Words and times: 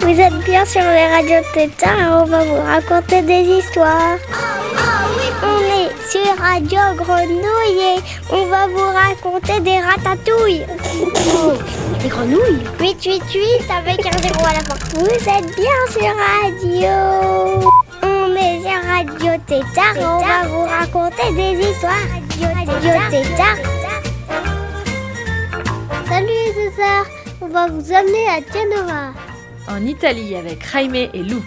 Vous 0.00 0.20
êtes 0.20 0.44
bien 0.44 0.64
sur 0.64 0.80
les 0.80 1.06
radios 1.08 1.46
Tétard 1.52 1.98
et 1.98 2.06
on 2.06 2.24
va 2.24 2.44
vous 2.44 2.62
raconter 2.62 3.22
des 3.22 3.42
histoires. 3.42 4.18
On 5.42 5.60
est 5.60 6.10
sur 6.10 6.38
Radio 6.38 6.78
Grenouille 6.96 7.96
et 7.96 8.00
on 8.30 8.46
va 8.46 8.66
vous 8.68 8.88
raconter 8.92 9.60
des 9.60 9.80
ratatouilles. 9.80 10.66
Des 12.02 12.08
grenouilles? 12.08 12.64
888 12.80 13.70
avec 13.70 14.06
un 14.06 14.18
zéro 14.22 14.46
à 14.46 14.54
la 14.54 14.60
fin. 14.60 14.76
Vous 14.94 15.06
êtes 15.06 15.56
bien 15.56 15.80
sur 15.90 16.14
Radio. 16.40 17.75
Radio 18.96 19.32
Tétard 19.46 19.94
on 19.98 20.24
va 20.24 20.48
vous 20.48 20.64
raconter 20.64 21.30
des 21.34 21.68
histoires. 21.68 21.92
Radio 22.40 22.92
Tétard. 23.10 23.58
Salut 26.08 26.26
les 26.26 26.70
sœurs, 26.74 27.06
on 27.42 27.48
va 27.48 27.66
vous 27.66 27.92
amener 27.92 28.26
à 28.26 28.40
Genova. 28.40 29.12
En 29.68 29.84
Italie 29.84 30.34
avec 30.34 30.66
Jaime 30.72 30.94
et 30.94 31.22
Lou. 31.22 31.42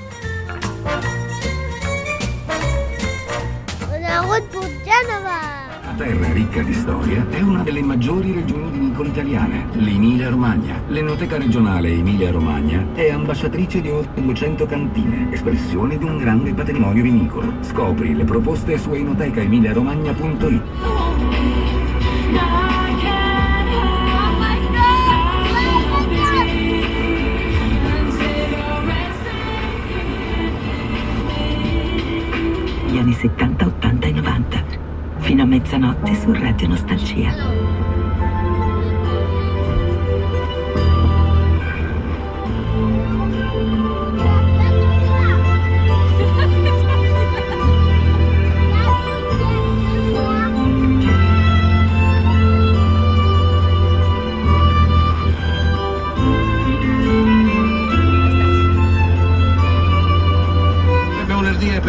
Ricca 6.49 6.63
di 6.63 6.73
storia 6.73 7.27
è 7.29 7.41
una 7.41 7.61
delle 7.61 7.83
maggiori 7.83 8.31
regioni 8.31 8.71
vinicolo-italiane, 8.71 9.67
l'Emilia-Romagna. 9.73 10.81
L'Enoteca 10.87 11.37
regionale 11.37 11.89
Emilia-Romagna 11.89 12.87
è 12.95 13.11
ambasciatrice 13.11 13.81
di 13.81 13.89
oltre 13.89 14.19
200 14.19 14.65
cantine, 14.65 15.31
espressione 15.31 15.99
di 15.99 16.03
un 16.03 16.17
grande 16.17 16.51
patrimonio 16.53 17.03
vinicolo. 17.03 17.53
Scopri 17.61 18.15
le 18.15 18.23
proposte 18.23 18.79
su 18.79 18.93
enotecaemiliaromagna.it. 18.93 20.61
gli 32.91 32.97
anni 32.97 33.13
70, 33.13 33.65
80 33.67 34.07
e 34.07 34.11
90, 34.11 34.88
fino 35.29 35.43
a 35.43 35.45
mezzanotte 35.45 36.15
su 36.15 36.33
Radio 36.33 36.69
Nostalgia. 36.69 37.88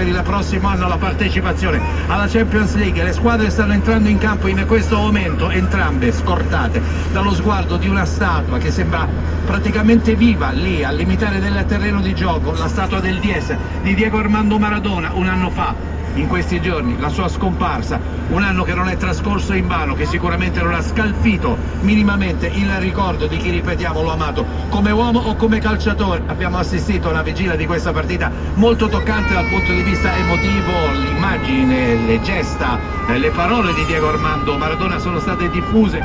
Per 0.00 0.08
il 0.08 0.22
prossimo 0.22 0.68
anno 0.68 0.88
la 0.88 0.96
partecipazione 0.96 1.78
alla 2.06 2.26
Champions 2.26 2.74
League. 2.76 3.04
Le 3.04 3.12
squadre 3.12 3.50
stanno 3.50 3.74
entrando 3.74 4.08
in 4.08 4.16
campo 4.16 4.48
in 4.48 4.64
questo 4.66 4.96
momento, 4.96 5.50
entrambe 5.50 6.10
scortate 6.10 6.80
dallo 7.12 7.34
sguardo 7.34 7.76
di 7.76 7.86
una 7.86 8.06
statua 8.06 8.56
che 8.56 8.70
sembra 8.70 9.06
praticamente 9.44 10.14
viva 10.14 10.52
lì 10.52 10.82
al 10.82 10.96
limitare 10.96 11.38
del 11.38 11.66
terreno 11.68 12.00
di 12.00 12.14
gioco, 12.14 12.52
la 12.52 12.68
statua 12.68 13.00
del 13.00 13.18
DS 13.18 13.54
di 13.82 13.94
Diego 13.94 14.16
Armando 14.16 14.58
Maradona 14.58 15.10
un 15.12 15.28
anno 15.28 15.50
fa. 15.50 15.99
In 16.14 16.26
questi 16.26 16.60
giorni 16.60 16.98
la 16.98 17.08
sua 17.08 17.28
scomparsa, 17.28 17.98
un 18.28 18.42
anno 18.42 18.64
che 18.64 18.74
non 18.74 18.88
è 18.88 18.96
trascorso 18.96 19.52
in 19.54 19.68
vano, 19.68 19.94
che 19.94 20.06
sicuramente 20.06 20.60
non 20.60 20.74
ha 20.74 20.82
scalfito 20.82 21.56
minimamente 21.80 22.48
il 22.48 22.70
ricordo 22.78 23.26
di 23.26 23.36
chi, 23.36 23.50
ripetiamo, 23.50 24.02
l'ha 24.02 24.12
amato 24.12 24.44
come 24.68 24.90
uomo 24.90 25.20
o 25.20 25.36
come 25.36 25.60
calciatore. 25.60 26.22
Abbiamo 26.26 26.58
assistito 26.58 27.08
a 27.08 27.12
una 27.12 27.22
vigilia 27.22 27.56
di 27.56 27.64
questa 27.64 27.92
partita 27.92 28.30
molto 28.54 28.88
toccante 28.88 29.34
dal 29.34 29.46
punto 29.46 29.72
di 29.72 29.82
vista 29.82 30.14
emotivo, 30.16 30.72
l'immagine, 30.92 31.94
le 31.94 32.20
gesta, 32.20 32.78
le 33.06 33.30
parole 33.30 33.72
di 33.72 33.84
Diego 33.86 34.08
Armando 34.08 34.56
Maradona 34.56 34.98
sono 34.98 35.18
state 35.20 35.48
diffuse. 35.50 36.00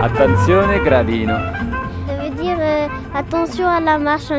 Attenzione 0.00 0.80
gradino. 0.82 1.34
Veut 2.06 2.34
dire 2.34 2.60
euh, 2.60 2.88
attention 3.14 3.66
à 3.66 3.80
la 3.80 3.96
marche 3.96 4.30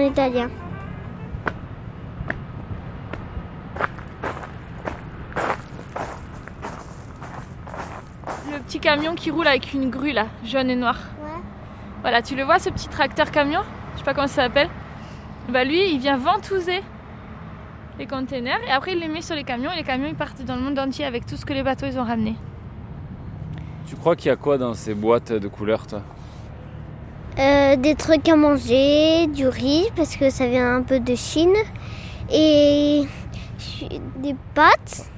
petit 8.75 8.81
camion 8.81 9.16
qui 9.16 9.31
roule 9.31 9.47
avec 9.47 9.74
une 9.74 9.90
grue 9.90 10.12
là, 10.12 10.28
jaune 10.44 10.69
et 10.69 10.75
noire. 10.75 11.00
Ouais. 11.24 11.41
Voilà, 12.02 12.22
tu 12.22 12.36
le 12.36 12.44
vois 12.44 12.59
ce 12.59 12.69
petit 12.69 12.90
tracteur 12.90 13.31
camion? 13.31 13.62
Je 13.94 14.00
sais 14.00 14.03
pas 14.03 14.13
comment 14.13 14.28
ça 14.28 14.44
s'appelle. 14.44 14.69
Bah 15.47 15.63
lui, 15.63 15.94
il 15.94 16.00
vient 16.00 16.18
ventouser 16.18 16.81
les 17.97 18.06
containers 18.06 18.59
et 18.68 18.72
après 18.72 18.91
il 18.91 19.00
les 19.00 19.08
met 19.08 19.22
sur 19.22 19.35
les 19.35 19.46
camions 19.46 19.72
et 19.72 19.78
les 19.78 19.84
camions 19.84 20.09
ils 20.09 20.16
partent 20.16 20.41
dans 20.41 20.56
le 20.58 20.62
monde 20.62 20.78
entier 20.78 21.06
avec 21.06 21.25
tout 21.25 21.38
ce 21.38 21.46
que 21.46 21.53
les 21.53 21.64
bateaux 21.64 21.85
ils 21.85 21.97
ont 21.97 22.03
ramené. 22.03 22.35
Tu 23.88 23.96
crois 23.96 24.18
qu'il 24.18 24.28
y 24.28 24.31
a 24.31 24.35
quoi 24.35 24.58
dans 24.58 24.74
ces 24.74 24.94
boîtes 24.94 25.31
de 25.31 25.47
couleurs, 25.47 25.88
toi? 25.88 26.02
Euh, 27.40 27.78
des 27.78 27.96
trucs 27.96 28.28
à 28.28 28.35
manger, 28.35 29.28
du 29.28 29.47
riz 29.47 29.85
parce 29.96 30.18
que 30.18 30.30
ça 30.30 30.47
vient 30.47 30.75
un 30.75 30.81
peu 30.81 31.00
de 31.00 31.16
Chine 31.16 31.56
et 32.30 33.06
des 34.18 34.35
pâtes. 34.53 35.09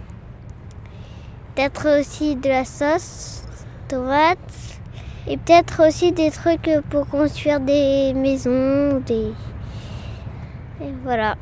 Peut-être 1.55 2.01
aussi 2.01 2.35
de 2.35 2.49
la 2.49 2.65
sauce, 2.65 3.46
tomate 3.87 4.79
et 5.27 5.37
peut-être 5.37 5.87
aussi 5.87 6.11
des 6.11 6.31
trucs 6.31 6.69
pour 6.89 7.07
construire 7.07 7.59
des 7.59 8.13
maisons, 8.13 9.01
des 9.05 9.33
et 10.79 10.93
voilà. 11.03 11.35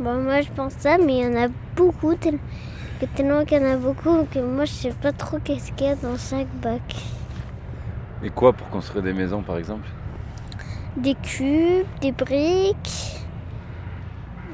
Bon, 0.00 0.14
moi 0.14 0.40
je 0.40 0.48
pense 0.50 0.72
ça, 0.78 0.96
mais 0.96 1.18
il 1.18 1.24
y 1.24 1.26
en 1.26 1.44
a 1.44 1.48
beaucoup, 1.76 2.14
tellement 2.14 3.44
qu'il 3.44 3.58
y 3.58 3.66
en 3.66 3.72
a 3.72 3.76
beaucoup 3.76 4.24
que 4.32 4.38
moi 4.38 4.64
je 4.64 4.72
sais 4.72 4.90
pas 4.90 5.12
trop 5.12 5.38
qu'est-ce 5.42 5.72
qu'il 5.72 5.88
y 5.88 5.90
a 5.90 5.96
dans 5.96 6.16
chaque 6.16 6.48
bac. 6.62 6.96
Et 8.22 8.30
quoi 8.30 8.52
pour 8.52 8.68
construire 8.70 9.02
des 9.02 9.12
maisons, 9.12 9.42
par 9.42 9.58
exemple? 9.58 9.88
Des 10.96 11.14
cubes, 11.16 11.86
des 12.00 12.12
briques, 12.12 13.18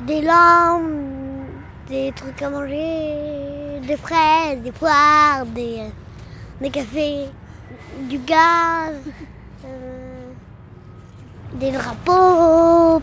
des 0.06 0.20
lampes, 0.20 0.82
des 1.88 2.12
trucs 2.16 2.42
à 2.42 2.50
manger, 2.50 3.80
des 3.86 3.96
fraises, 3.96 4.60
des 4.62 4.72
poires, 4.72 5.46
des, 5.54 5.82
des 6.60 6.70
cafés, 6.70 7.26
du 8.08 8.18
gaz, 8.18 8.94
euh, 9.64 10.32
des 11.54 11.72
drapeaux, 11.72 13.02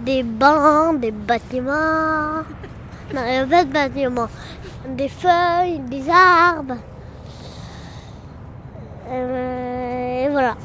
des 0.00 0.22
bancs, 0.22 1.00
des 1.00 1.10
bâtiments. 1.10 2.42
Des 4.96 5.08
feuilles, 5.08 5.80
des 5.80 6.04
arbres. 6.10 6.76
Euh, 9.08 10.24
et 10.24 10.28
voilà. 10.28 10.56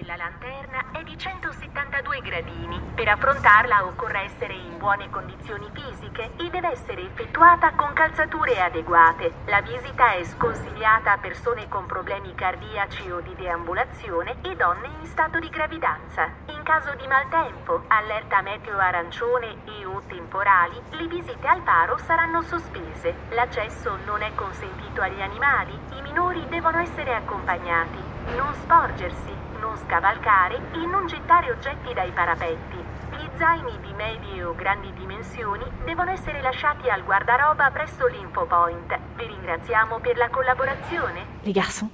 Della 0.00 0.16
lanterna 0.16 0.86
è 0.92 1.02
di 1.02 1.16
172 1.16 2.20
gradini. 2.20 2.80
Per 2.94 3.06
affrontarla 3.06 3.84
occorre 3.84 4.20
essere 4.20 4.54
in 4.54 4.78
buone 4.78 5.10
condizioni 5.10 5.68
fisiche 5.72 6.30
e 6.36 6.48
deve 6.48 6.70
essere 6.70 7.02
effettuata 7.02 7.72
con 7.72 7.92
calzature 7.92 8.60
adeguate. 8.60 9.32
La 9.46 9.60
visita 9.60 10.12
è 10.14 10.24
sconsigliata 10.24 11.12
a 11.12 11.18
persone 11.18 11.68
con 11.68 11.86
problemi 11.86 12.34
cardiaci 12.34 13.10
o 13.10 13.20
di 13.20 13.34
deambulazione 13.34 14.36
e 14.42 14.56
donne 14.56 14.88
in 15.00 15.06
stato 15.06 15.38
di 15.38 15.50
gravidanza. 15.50 16.30
In 16.46 16.62
caso 16.62 16.94
di 16.94 17.06
maltempo, 17.06 17.84
allerta 17.88 18.40
meteo 18.40 18.78
arancione 18.78 19.56
e 19.66 19.84
o 19.84 20.02
temporali, 20.06 20.80
le 20.90 21.06
visite 21.08 21.46
al 21.46 21.60
faro 21.62 21.98
saranno 21.98 22.40
sospese. 22.42 23.14
L'accesso 23.30 23.98
non 24.06 24.22
è 24.22 24.34
consentito 24.34 25.02
agli 25.02 25.20
animali, 25.20 25.78
i 25.92 26.02
minori 26.02 26.46
devono 26.48 26.78
essere 26.78 27.14
accompagnati. 27.14 28.19
Non 28.36 28.54
sporgersi, 28.54 29.32
non 29.60 29.76
scavalcare 29.76 30.56
e 30.72 30.86
non 30.86 31.06
gettare 31.06 31.50
oggetti 31.50 31.92
dai 31.92 32.10
parapetti. 32.12 32.76
Gli 33.16 33.28
zaini 33.36 33.78
di 33.80 33.92
medie 33.94 34.44
o 34.44 34.54
grandi 34.54 34.92
dimensioni 34.94 35.64
devono 35.84 36.10
essere 36.10 36.40
lasciati 36.40 36.88
al 36.88 37.02
guardaroba 37.04 37.70
presso 37.70 38.06
l'Infopoint. 38.06 38.98
Vi 39.16 39.26
ringraziamo 39.26 39.98
per 39.98 40.16
la 40.16 40.28
collaborazione. 40.28 41.26
Les 41.42 41.52
garçons, 41.52 41.90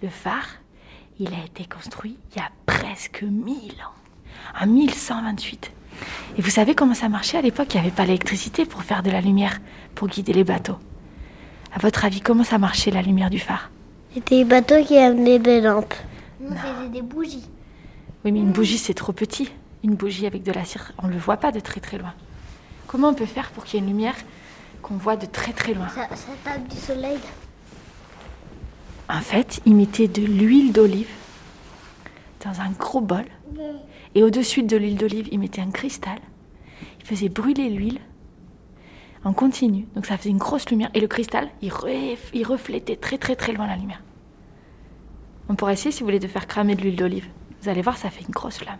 le 0.00 0.08
phare, 0.08 0.60
il 1.18 1.32
a 1.34 1.44
été 1.44 1.66
construit 1.66 2.18
il 2.30 2.36
y 2.36 2.40
a 2.40 2.50
presque 2.64 3.22
1000 3.22 3.74
ans. 3.82 3.94
En 4.60 4.66
1128. 4.66 5.72
Et 6.36 6.42
vous 6.42 6.50
savez 6.50 6.74
comment 6.74 6.94
ça 6.94 7.08
marchait 7.08 7.38
à 7.38 7.42
l'époque 7.42 7.74
Il 7.74 7.80
n'y 7.80 7.86
avait 7.86 7.94
pas 7.94 8.04
l'électricité 8.04 8.64
pour 8.66 8.82
faire 8.82 9.02
de 9.02 9.10
la 9.10 9.20
lumière, 9.20 9.58
pour 9.94 10.08
guider 10.08 10.32
les 10.32 10.44
bateaux. 10.44 10.78
À 11.72 11.78
votre 11.78 12.04
avis, 12.04 12.20
comment 12.20 12.44
ça 12.44 12.58
marchait 12.58 12.90
la 12.90 13.02
lumière 13.02 13.30
du 13.30 13.38
phare 13.38 13.70
C'était 14.14 14.36
les 14.36 14.44
bateaux 14.44 14.82
qui 14.84 14.96
amenaient 14.96 15.40
des 15.40 15.60
lampes. 15.60 15.92
Nous, 16.40 16.50
c'était 16.50 16.88
des 16.88 17.02
bougies. 17.02 17.48
Oui, 18.24 18.30
mais 18.30 18.38
une 18.38 18.52
bougie, 18.52 18.78
c'est 18.78 18.94
trop 18.94 19.12
petit. 19.12 19.50
une 19.82 19.96
bougie 19.96 20.26
avec 20.26 20.44
de 20.44 20.52
la 20.52 20.64
cire, 20.64 20.92
on 21.02 21.08
ne 21.08 21.12
le 21.12 21.18
voit 21.18 21.36
pas 21.36 21.50
de 21.50 21.60
très 21.60 21.80
très 21.80 21.98
loin. 21.98 22.14
Comment 22.86 23.08
on 23.08 23.14
peut 23.14 23.26
faire 23.26 23.50
pour 23.50 23.64
qu'il 23.64 23.80
y 23.80 23.82
ait 23.82 23.86
une 23.86 23.92
lumière 23.92 24.14
qu'on 24.82 24.94
voit 24.94 25.16
de 25.16 25.26
très 25.26 25.52
très 25.52 25.74
loin? 25.74 25.88
Ça, 25.88 26.08
ça 26.14 26.28
tape 26.44 26.66
du 26.68 26.76
soleil. 26.76 27.18
En 29.10 29.20
fait, 29.20 29.60
ils 29.66 29.74
mettaient 29.74 30.08
de 30.08 30.22
l'huile 30.22 30.72
d'olive 30.72 31.10
dans 32.44 32.60
un 32.60 32.70
gros 32.70 33.00
bol. 33.00 33.24
Et 34.14 34.22
au-dessus 34.22 34.62
de 34.62 34.76
l'huile 34.76 34.96
d'olive, 34.96 35.28
ils 35.32 35.38
mettaient 35.40 35.60
un 35.60 35.70
cristal. 35.70 36.18
Ils 37.00 37.06
faisaient 37.06 37.28
brûler 37.28 37.68
l'huile 37.68 37.98
en 39.24 39.32
continu. 39.32 39.86
Donc 39.94 40.06
ça 40.06 40.16
faisait 40.16 40.30
une 40.30 40.38
grosse 40.38 40.68
lumière. 40.70 40.90
Et 40.94 41.00
le 41.00 41.08
cristal, 41.08 41.48
il, 41.62 41.70
re- 41.70 42.16
il 42.32 42.46
reflétait 42.46 42.96
très 42.96 43.18
très 43.18 43.36
très 43.36 43.52
loin 43.52 43.66
la 43.66 43.76
lumière. 43.76 44.02
On 45.48 45.54
pourrait 45.54 45.74
essayer, 45.74 45.90
si 45.90 46.00
vous 46.00 46.06
voulez, 46.06 46.18
de 46.18 46.26
faire 46.26 46.46
cramer 46.46 46.74
de 46.74 46.82
l'huile 46.82 46.96
d'olive. 46.96 47.26
Vous 47.62 47.68
allez 47.68 47.82
voir, 47.82 47.96
ça 47.96 48.10
fait 48.10 48.22
une 48.22 48.32
grosse 48.32 48.58
flamme. 48.58 48.78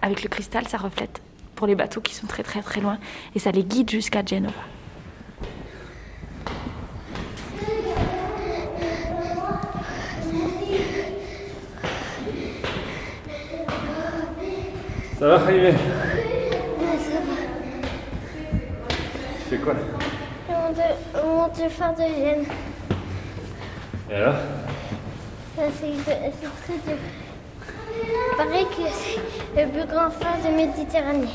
Avec 0.00 0.22
le 0.22 0.28
cristal, 0.28 0.66
ça 0.66 0.78
reflète 0.78 1.20
pour 1.54 1.66
les 1.66 1.76
bateaux 1.76 2.00
qui 2.00 2.14
sont 2.14 2.26
très 2.26 2.42
très 2.42 2.60
très 2.62 2.80
loin. 2.80 2.98
Et 3.34 3.38
ça 3.38 3.52
les 3.52 3.62
guide 3.62 3.90
jusqu'à 3.90 4.24
Genova. 4.24 4.52
Ça 15.18 15.28
va, 15.28 15.46
Jaime? 15.46 15.76
Fais 19.52 19.58
quoi 19.58 19.74
On 20.48 20.52
monte, 20.52 20.78
on 21.14 21.36
monte 21.36 21.62
le 21.62 21.68
phare 21.68 21.94
de 21.94 22.02
Gênes. 22.02 22.46
Et 24.10 24.14
alors 24.14 24.34
Ça, 25.56 25.62
C'est 25.78 25.92
c'est 26.04 26.52
très 26.64 26.78
dur. 26.86 26.98
Il 27.94 28.36
paraît 28.36 28.64
que 28.64 28.88
c'est 28.90 29.62
le 29.64 29.70
plus 29.70 29.86
grand 29.86 30.10
phare 30.10 30.38
de 30.44 30.56
Méditerranée. 30.56 31.28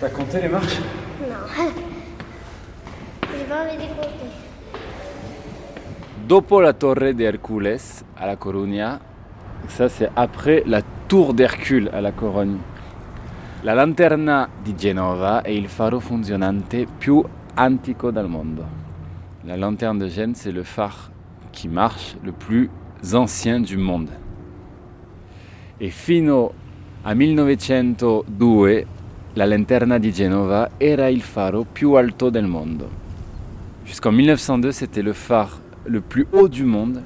T'as 0.00 0.08
compté 0.10 0.42
les 0.42 0.48
marches 0.48 0.78
Non. 1.20 1.44
J'ai 3.38 3.44
pas 3.44 3.62
envie 3.62 3.76
de 3.76 3.88
compter. 3.94 4.30
Dopo 6.28 6.60
la 6.60 6.72
Torre 6.72 7.14
de 7.14 7.22
Hercules 7.22 7.78
à 8.18 8.26
La 8.26 8.36
Coruña, 8.36 9.00
ça 9.68 9.88
c'est 9.88 10.10
après 10.16 10.62
la 10.66 10.80
Tour 11.08 11.34
d'Hercule 11.34 11.90
à 11.92 12.00
La 12.00 12.12
Corogne. 12.12 12.58
La 13.64 13.72
lanterna 13.72 14.46
di 14.62 14.76
Genova 14.76 15.40
è 15.40 15.48
il 15.48 15.68
faro 15.68 15.98
funzionante 15.98 16.86
più 16.98 17.24
antico 17.54 18.10
del 18.10 18.26
mondo. 18.26 18.62
La 19.44 19.56
lanterne 19.56 20.00
de 20.00 20.06
Gênes, 20.06 20.34
c'est 20.34 20.52
le 20.52 20.64
phare 20.64 21.10
qui 21.50 21.68
marche 21.68 22.14
le 22.22 22.32
plus 22.32 22.68
ancien 23.14 23.62
du 23.62 23.78
monde. 23.78 24.10
E 25.78 25.88
fino 25.88 26.52
a 27.04 27.14
1902 27.14 28.86
la 29.32 29.46
lanterna 29.46 29.96
di 29.96 30.12
Genova 30.12 30.72
era 30.76 31.08
il 31.08 31.22
faro 31.22 31.64
più 31.64 31.94
alto 31.94 32.28
del 32.28 32.46
mondo. 32.46 32.90
Jusqu'en 33.86 34.12
1902, 34.12 34.72
c'était 34.72 35.02
le 35.02 35.14
phare 35.14 35.62
le 35.86 36.02
plus 36.02 36.26
haut 36.32 36.48
du 36.48 36.64
monde 36.64 37.02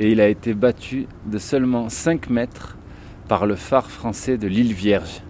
et 0.00 0.10
il 0.10 0.22
a 0.22 0.26
été 0.26 0.54
battu 0.54 1.06
de 1.26 1.36
seulement 1.36 1.90
5 1.90 2.30
mètres 2.30 2.78
par 3.28 3.44
le 3.44 3.56
phare 3.56 3.90
français 3.90 4.38
de 4.38 4.46
l'île 4.46 4.72
Vierge. 4.72 5.22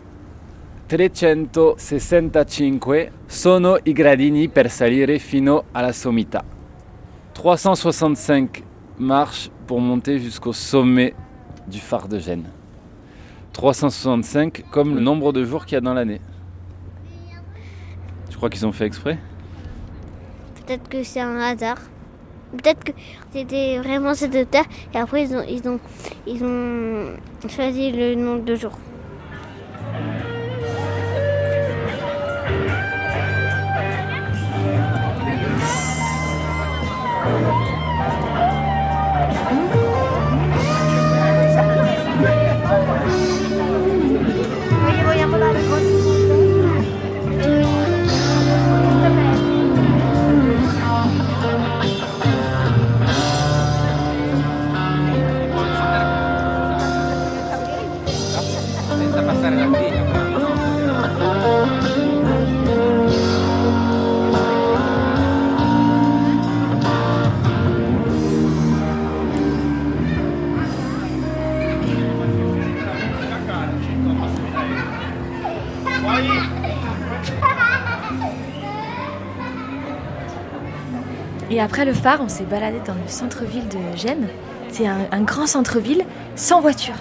365 0.93 3.13
sono 3.27 3.79
i 3.83 3.93
gradini 3.95 4.51
per 4.51 4.71
salire 4.71 5.19
fino 5.19 5.65
alla 5.73 5.91
sommità. 5.91 6.45
365 7.33 8.63
marches 8.99 9.51
pour 9.67 9.81
monter 9.81 10.19
jusqu'au 10.19 10.53
sommet 10.53 11.15
du 11.67 11.79
phare 11.79 12.09
de 12.09 12.19
Gênes. 12.19 12.45
365 13.53 14.65
comme 14.71 14.95
le 14.95 15.01
nombre 15.01 15.33
de 15.33 15.47
jours 15.47 15.65
qu'il 15.65 15.77
y 15.77 15.79
a 15.79 15.81
dans 15.81 15.95
l'année. 15.95 16.21
Tu 18.29 18.37
crois 18.37 18.51
qu'ils 18.51 18.67
ont 18.67 18.73
fait 18.73 18.85
exprès? 18.85 19.19
Peut-être 20.57 20.91
que 20.91 21.03
c'est 21.03 21.21
un 21.21 21.39
hasard. 21.39 21.79
Peut-être 22.51 22.85
que 22.85 22.93
c'était 23.33 23.79
vraiment 23.79 24.13
cette 24.13 24.35
hauteur 24.35 24.67
et 24.93 24.99
après 24.99 25.23
ils 25.23 25.43
ils 25.49 25.67
ont, 25.67 25.81
ils 26.27 26.45
ont 26.45 27.17
choisi 27.49 27.93
le 27.93 28.15
nombre 28.15 28.45
de 28.45 28.57
jours. 28.57 28.77
Et 81.53 81.61
après 81.61 81.85
le 81.85 81.93
phare, 81.93 82.21
on 82.25 82.31
s'est 82.31 82.45
baladé 82.45 82.79
dans 82.87 82.95
le 82.95 83.09
centre-ville 83.09 83.69
de 83.69 83.95
Gênes. 83.95 84.27
C'est 84.71 84.87
un, 84.87 85.01
un 85.13 85.21
grand 85.21 85.47
centre-ville 85.47 86.03
sans 86.35 86.63
voiture. 86.63 86.95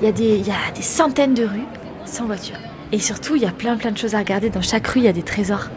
Il 0.00 0.04
y, 0.04 0.08
a 0.08 0.12
des, 0.12 0.36
il 0.36 0.46
y 0.46 0.50
a 0.50 0.70
des 0.74 0.82
centaines 0.82 1.32
de 1.32 1.44
rues 1.44 1.64
sans 2.04 2.26
voiture. 2.26 2.56
Et 2.92 2.98
surtout, 2.98 3.36
il 3.36 3.42
y 3.42 3.46
a 3.46 3.52
plein 3.52 3.78
plein 3.78 3.92
de 3.92 3.96
choses 3.96 4.14
à 4.14 4.18
regarder. 4.18 4.50
Dans 4.50 4.60
chaque 4.60 4.86
rue, 4.86 5.00
il 5.00 5.04
y 5.06 5.08
a 5.08 5.14
des 5.14 5.22
trésors. 5.22 5.68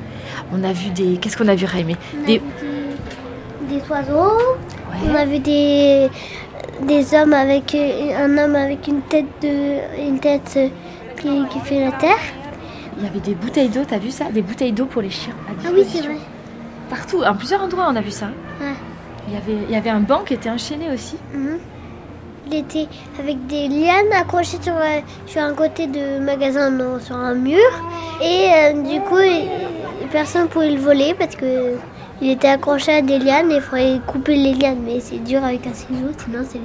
On 0.52 0.66
a 0.66 0.74
vu 0.74 0.90
des... 0.90 1.18
Qu'est-ce 1.18 1.38
qu'on 1.38 1.48
a 1.48 1.56
vu, 1.56 1.66
Raimé? 1.66 1.96
Des... 2.28 2.42
des, 3.70 3.80
des 3.80 3.90
oiseaux, 3.90 4.38
on 5.10 5.16
a 5.16 5.24
vu 5.24 5.40
des, 5.40 6.10
des 6.82 7.16
hommes 7.16 7.34
avec 7.34 7.74
euh, 7.74 8.26
un 8.26 8.38
homme 8.38 8.56
avec 8.56 8.86
une 8.88 9.02
tête 9.04 9.28
de 9.42 10.08
une 10.08 10.20
tête 10.20 10.56
euh, 10.58 10.68
qui, 11.16 11.48
qui 11.52 11.60
fait 11.62 11.86
la 11.86 11.94
terre. 11.94 12.20
Il 12.98 13.06
y 13.06 13.08
avait 13.08 13.22
des 13.22 13.34
bouteilles 13.34 13.70
d'eau, 13.70 13.86
t'as 13.88 13.98
vu 13.98 14.12
ça? 14.12 14.26
Des 14.26 14.42
bouteilles 14.42 14.74
d'eau 14.74 14.88
pour 14.88 15.02
les 15.02 15.10
chiens. 15.10 15.34
Ah 15.66 15.70
oui, 15.74 15.86
c'est 15.90 16.02
vrai. 16.02 16.18
Partout, 16.90 17.24
en 17.24 17.36
plusieurs 17.36 17.62
endroits, 17.62 17.88
on 17.90 17.96
a 17.96 18.02
vu 18.02 18.12
ça. 18.12 18.28
Ouais. 18.60 18.74
Il 19.28 19.34
y 19.34 19.38
avait, 19.38 19.64
il 19.68 19.72
y 19.72 19.76
avait 19.76 19.90
un 19.90 20.00
banc 20.00 20.24
qui 20.26 20.34
était 20.34 20.50
enchaîné 20.50 20.92
aussi. 20.92 21.18
Mhm. 21.34 21.60
Il 22.48 22.56
était 22.56 22.88
avec 23.20 23.46
des 23.46 23.68
lianes 23.68 24.12
accrochées 24.12 24.58
sur, 24.60 24.74
euh, 24.76 25.02
sur 25.28 25.42
un 25.42 25.54
côté 25.54 25.86
de 25.86 26.20
magasin, 26.20 26.72
non, 26.72 27.00
sur 27.00 27.16
un 27.16 27.36
mur. 27.36 27.60
Et 28.24 28.50
euh, 28.52 28.74
du 28.82 29.00
coup, 29.02 29.18
personne 30.12 30.44
ne 30.44 30.48
pouvait 30.48 30.72
le 30.72 30.80
voler 30.80 31.14
parce 31.14 31.36
que 31.36 31.76
il 32.22 32.32
était 32.32 32.48
accroché 32.48 32.92
à 32.92 33.02
des 33.02 33.20
lianes 33.20 33.52
et 33.52 33.56
il 33.58 33.62
faudrait 33.62 34.02
couper 34.08 34.36
les 34.36 34.54
lianes. 34.54 34.82
Mais 34.84 35.00
c'est 35.00 35.24
dur 35.24 35.44
avec 35.44 35.68
un 35.68 35.74
ciseau, 35.74 36.10
sinon 36.26 36.40
c'est 36.50 36.60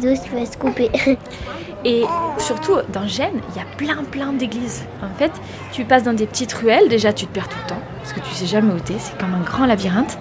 le 0.00 0.14
ciseau 0.14 0.22
qui 0.22 0.28
va 0.30 0.46
se 0.46 0.56
couper. 0.56 0.90
Et 1.84 2.02
surtout, 2.38 2.76
dans 2.92 3.06
Gênes, 3.06 3.40
il 3.50 3.56
y 3.56 3.60
a 3.60 3.76
plein 3.76 4.02
plein 4.02 4.32
d'églises. 4.32 4.84
En 5.02 5.16
fait, 5.18 5.30
tu 5.72 5.84
passes 5.84 6.02
dans 6.02 6.14
des 6.14 6.26
petites 6.26 6.52
ruelles, 6.52 6.88
déjà 6.88 7.12
tu 7.12 7.26
te 7.26 7.32
perds 7.32 7.48
tout 7.48 7.58
le 7.62 7.68
temps, 7.68 7.82
parce 7.98 8.12
que 8.12 8.20
tu 8.20 8.34
sais 8.34 8.46
jamais 8.46 8.72
où 8.72 8.80
t'es, 8.80 8.96
c'est 8.98 9.16
comme 9.18 9.34
un 9.34 9.44
grand 9.44 9.66
labyrinthe. 9.66 10.18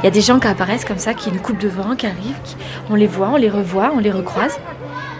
Il 0.00 0.04
y 0.04 0.06
a 0.06 0.10
des 0.10 0.20
gens 0.20 0.38
qui 0.38 0.46
apparaissent 0.46 0.84
comme 0.84 0.98
ça, 0.98 1.14
qui 1.14 1.32
nous 1.32 1.40
coupent 1.40 1.58
devant, 1.58 1.96
qui 1.96 2.06
arrivent, 2.06 2.38
on 2.88 2.94
les 2.94 3.08
voit, 3.08 3.30
on 3.30 3.36
les 3.36 3.50
revoit, 3.50 3.90
on 3.94 3.98
les 3.98 4.12
recroise. 4.12 4.60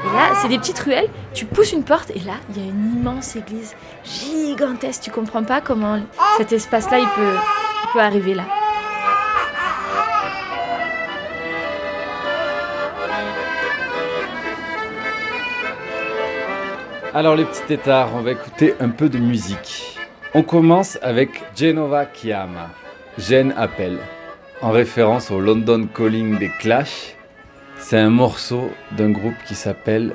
Et 0.04 0.16
là, 0.16 0.28
c'est 0.40 0.48
des 0.48 0.58
petites 0.58 0.78
ruelles, 0.78 1.08
tu 1.34 1.44
pousses 1.46 1.72
une 1.72 1.82
porte 1.82 2.10
et 2.10 2.20
là, 2.20 2.34
il 2.50 2.62
y 2.62 2.66
a 2.66 2.70
une 2.70 3.00
immense 3.00 3.34
église 3.34 3.74
gigantesque. 4.04 5.02
Tu 5.02 5.10
comprends 5.10 5.42
pas 5.42 5.60
comment 5.60 5.98
cet 6.36 6.52
espace-là, 6.52 7.00
il 7.00 7.08
peut 7.92 8.00
arriver 8.00 8.34
là. 8.34 8.44
Alors 17.18 17.34
les 17.34 17.46
petits 17.46 17.66
tétards, 17.66 18.10
on 18.14 18.20
va 18.20 18.30
écouter 18.30 18.74
un 18.78 18.90
peu 18.90 19.08
de 19.08 19.18
musique. 19.18 19.98
On 20.34 20.44
commence 20.44 21.00
avec 21.02 21.42
Genova 21.56 22.06
Chiama, 22.14 22.70
Gênes 23.18 23.52
appelle, 23.56 23.98
en 24.62 24.70
référence 24.70 25.32
au 25.32 25.40
London 25.40 25.88
Calling 25.92 26.38
des 26.38 26.52
Clash. 26.60 27.16
C'est 27.76 27.98
un 27.98 28.10
morceau 28.10 28.70
d'un 28.92 29.10
groupe 29.10 29.34
qui 29.48 29.56
s'appelle 29.56 30.14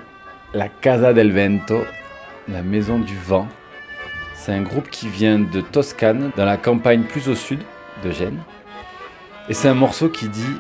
La 0.54 0.70
Casa 0.70 1.12
del 1.12 1.34
Vento, 1.34 1.84
la 2.48 2.62
maison 2.62 3.00
du 3.00 3.18
vent. 3.18 3.50
C'est 4.34 4.54
un 4.54 4.62
groupe 4.62 4.90
qui 4.90 5.10
vient 5.10 5.40
de 5.40 5.60
Toscane, 5.60 6.32
dans 6.38 6.46
la 6.46 6.56
campagne 6.56 7.04
plus 7.04 7.28
au 7.28 7.36
sud 7.36 7.60
de 8.06 8.12
Gênes. 8.12 8.44
Et 9.50 9.54
c'est 9.54 9.68
un 9.68 9.74
morceau 9.74 10.08
qui 10.08 10.30
dit 10.30 10.58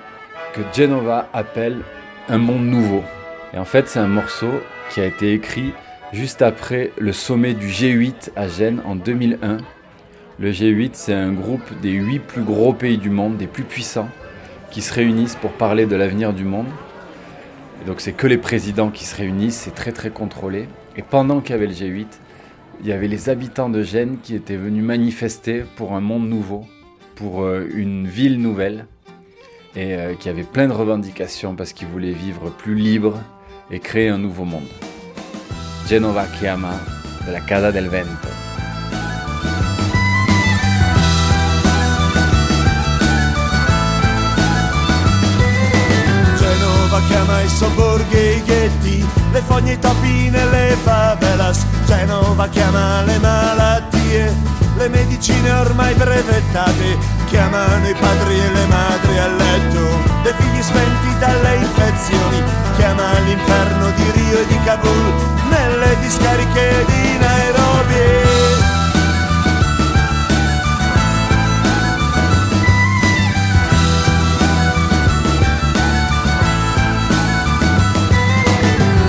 que 0.54 0.60
Genova 0.76 1.30
appelle 1.32 1.84
un 2.28 2.38
monde 2.38 2.66
nouveau. 2.66 3.06
Et 3.54 3.58
en 3.58 3.66
fait, 3.66 3.88
c'est 3.88 4.00
un 4.00 4.08
morceau 4.08 4.52
qui 4.90 5.00
a 5.00 5.06
été 5.06 5.32
écrit 5.32 5.72
juste 6.14 6.44
après 6.44 6.92
le 7.00 7.12
sommet 7.12 7.56
du 7.56 7.68
G8 7.68 8.30
à 8.36 8.48
Gênes 8.48 8.82
en 8.86 8.96
2001. 8.96 9.58
Le 10.40 10.52
G8, 10.52 10.92
c'est 10.94 11.14
un 11.14 11.34
groupe 11.34 11.74
des 11.82 11.92
huit 11.92 12.20
plus 12.20 12.44
gros 12.44 12.74
pays 12.74 13.00
du 13.00 13.10
monde, 13.10 13.38
des 13.38 13.48
plus 13.48 13.64
puissants, 13.64 14.10
qui 14.72 14.82
se 14.82 14.94
réunissent 14.94 15.36
pour 15.36 15.52
parler 15.52 15.86
de 15.88 15.96
l'avenir 15.96 16.34
du 16.34 16.46
monde. 16.46 16.68
Donc 17.88 18.00
c'est 18.00 18.14
que 18.14 18.28
les 18.28 18.38
présidents 18.38 18.92
qui 18.92 19.06
se 19.06 19.16
réunissent, 19.16 19.58
c'est 19.58 19.76
très 19.76 19.92
très 19.92 20.12
contrôlé. 20.12 20.68
Et 20.96 21.02
pendant 21.02 21.42
qu'il 21.42 21.52
y 21.52 21.54
avait 21.56 21.68
le 21.68 21.74
G8, 21.74 22.08
il 22.82 22.88
y 22.88 22.92
avait 22.92 23.08
les 23.08 23.30
habitants 23.30 23.70
de 23.70 23.82
Gênes 23.82 24.18
qui 24.22 24.36
étaient 24.36 24.56
venus 24.56 24.84
manifester 24.84 25.64
pour 25.76 25.94
un 25.94 26.02
monde 26.02 26.30
nouveau, 26.30 26.66
pour 27.16 27.44
euh, 27.44 27.68
une 27.74 28.08
ville 28.08 28.40
nouvelle, 28.40 28.86
et 29.76 29.96
euh, 29.96 30.14
qui 30.14 30.30
avait 30.30 30.44
plein 30.44 30.68
de 30.68 30.74
revendications 30.74 31.56
parce 31.56 31.74
qu'ils 31.74 31.88
voulaient 31.88 32.12
vivre 32.12 32.52
plus 32.52 32.76
libre 32.76 33.20
et 33.72 33.80
créer 33.80 34.10
un 34.10 34.20
nouveau 34.20 34.46
monde. 34.46 34.68
Genova 35.86 36.26
Chiama 36.28 36.80
de 37.26 37.32
la 37.32 37.42
Casa 37.42 37.70
del 37.70 37.90
Vento. 37.90 38.28
Genova 46.38 47.02
chiama 47.08 47.42
i 47.42 47.48
sobborghi 47.50 48.16
e 48.16 48.36
i 48.36 48.44
ghetti, 48.44 49.06
le 49.32 49.42
fogne 49.42 49.74
i 49.74 49.80
topi 49.80 50.30
nelle 50.30 50.78
favelas. 50.84 51.66
Genova 51.86 52.48
chiama 52.48 53.02
le 53.04 53.20
malattie, 53.20 54.34
le 54.76 54.90
medicine 54.90 55.52
ormai 55.52 55.94
brevettate. 55.94 56.98
Chiamano 57.28 57.88
i 57.88 57.94
padri 57.94 58.40
e 58.40 58.52
le 58.52 58.66
madri 58.68 59.18
a 59.18 59.28
letto, 59.28 60.02
dei 60.24 60.34
figli 60.38 60.62
spenti 60.62 61.18
dalle 61.20 61.56
infezioni. 61.56 62.44
Chiama 62.76 63.20
l'inferno 63.26 63.92
di 63.96 64.12
Rio 64.12 64.40
e 64.40 64.48
di 64.48 64.60
Kabul, 64.64 65.14
nelle 65.50 65.98
discariche 66.00 66.86
di 66.88 67.18
Nairobi. 67.18 67.72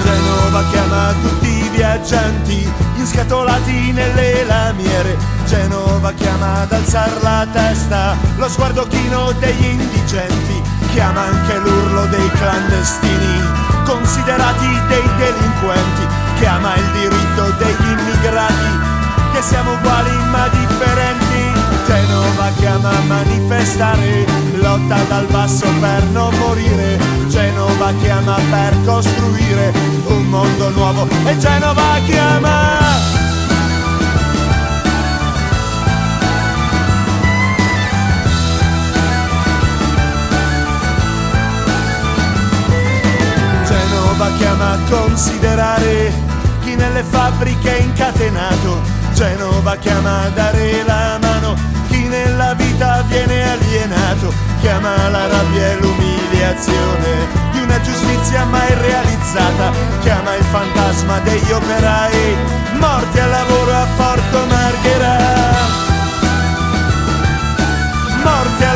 Genova 0.02 0.64
chiama 0.71 1.14
tutti 1.23 1.49
i 1.49 1.68
viaggianti 1.71 2.73
inscatolati 2.97 3.92
nelle 3.92 4.44
lamiere. 4.44 5.16
Genova 5.54 6.12
chiama 6.14 6.62
ad 6.62 6.73
alzar 6.73 7.23
la 7.23 7.46
testa 7.52 8.16
lo 8.38 8.49
sguardo 8.49 8.88
chino 8.88 9.30
degli 9.38 9.64
indigenti. 9.64 10.61
Chiama 10.90 11.20
anche 11.20 11.56
l'urlo 11.58 12.06
dei 12.06 12.28
clandestini, 12.30 13.40
considerati 13.84 14.66
dei 14.88 15.08
delinquenti. 15.16 16.06
Chiama 16.38 16.75
il 16.75 16.90
diritto 16.90 17.54
degli 17.58 17.88
immigrati, 17.88 18.70
che 19.32 19.42
siamo 19.42 19.75
uguali 19.75 20.16
ma 20.32 20.49
differenti. 20.49 21.42
Genova 21.87 22.50
chiama 22.58 22.88
a 22.88 23.00
manifestare, 23.06 24.26
lotta 24.54 24.96
dal 25.08 25.26
basso 25.26 25.66
per 25.78 26.02
non 26.06 26.34
morire. 26.37 26.99
Genova 27.28 27.92
chiama 28.02 28.34
per 28.50 28.76
costruire 28.84 29.73
un 30.06 30.25
mondo 30.25 30.70
nuovo 30.70 31.06
e 31.26 31.38
Genova 31.38 32.00
chiama. 32.06 33.33
Chiama 44.36 44.72
a 44.72 44.78
considerare 44.88 46.12
chi 46.62 46.74
nelle 46.74 47.02
fabbriche 47.02 47.78
è 47.78 47.80
incatenato. 47.82 48.80
Genova 49.14 49.76
chiama 49.76 50.22
a 50.22 50.28
dare 50.30 50.82
la 50.84 51.18
mano 51.20 51.54
chi 51.88 52.08
nella 52.08 52.54
vita 52.54 53.02
viene 53.08 53.50
alienato. 53.50 54.32
Chiama 54.60 55.08
la 55.08 55.26
rabbia 55.26 55.72
e 55.72 55.78
l'umiliazione 55.80 57.26
di 57.52 57.60
una 57.60 57.80
giustizia 57.80 58.44
mai 58.44 58.74
realizzata. 58.74 59.70
Chiama 60.00 60.34
il 60.34 60.44
fantasma 60.44 61.18
degli 61.20 61.52
operai 61.52 62.36
morti 62.78 63.18
al 63.18 63.30
lavoro 63.30 63.72
a 63.72 63.86
Porto 63.96 64.46
Marghera. 64.46 65.16
Morti 68.22 68.64
al 68.64 68.74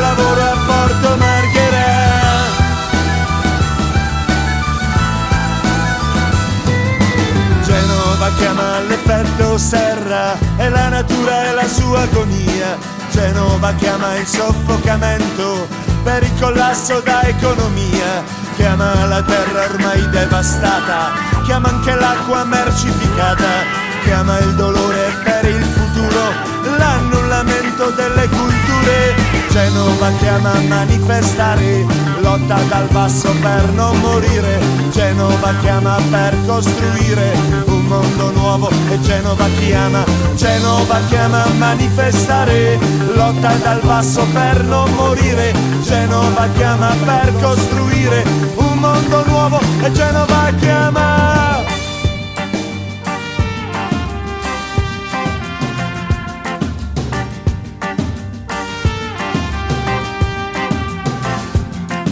serra 10.29 10.37
e 10.57 10.69
la 10.69 10.89
natura 10.89 11.45
e 11.45 11.53
la 11.53 11.67
sua 11.67 12.01
agonia. 12.01 12.77
Genova 13.11 13.73
chiama 13.73 14.15
il 14.17 14.25
soffocamento 14.25 15.67
per 16.03 16.23
il 16.23 16.31
collasso 16.39 16.99
da 17.01 17.21
economia. 17.23 18.23
Chiama 18.55 19.05
la 19.05 19.23
terra 19.23 19.63
ormai 19.63 20.09
devastata, 20.09 21.11
chiama 21.45 21.69
anche 21.69 21.95
l'acqua 21.95 22.43
mercificata. 22.43 23.87
Chiama 24.03 24.39
il 24.39 24.55
dolore 24.55 25.13
per 25.23 25.45
il 25.45 25.63
futuro, 25.63 26.31
l'annullamento 26.77 27.89
delle 27.91 28.27
culture. 28.29 29.15
Genova 29.49 30.11
chiama 30.19 30.51
a 30.53 30.61
manifestare, 30.61 31.85
lotta 32.21 32.59
dal 32.69 32.87
basso 32.91 33.29
per 33.41 33.69
non 33.73 33.99
morire. 33.99 34.59
Genova 34.91 35.53
chiama 35.61 35.97
per 36.09 36.35
costruire 36.45 37.68
mondo 37.89 38.31
nuovo 38.31 38.69
e 38.89 39.01
Genova 39.01 39.47
chiama, 39.59 40.05
Genova 40.35 40.99
chiama 41.09 41.43
a 41.43 41.49
manifestare, 41.53 42.77
lotta 43.15 43.53
dal 43.55 43.81
basso 43.81 44.25
per 44.31 44.63
non 44.63 44.93
morire. 44.93 45.51
Genova 45.81 46.47
chiama 46.55 46.93
per 47.03 47.33
costruire 47.41 48.23
un 48.55 48.77
mondo 48.77 49.25
nuovo 49.25 49.59
e 49.81 49.91
Genova 49.91 50.51
chiama. 50.59 51.65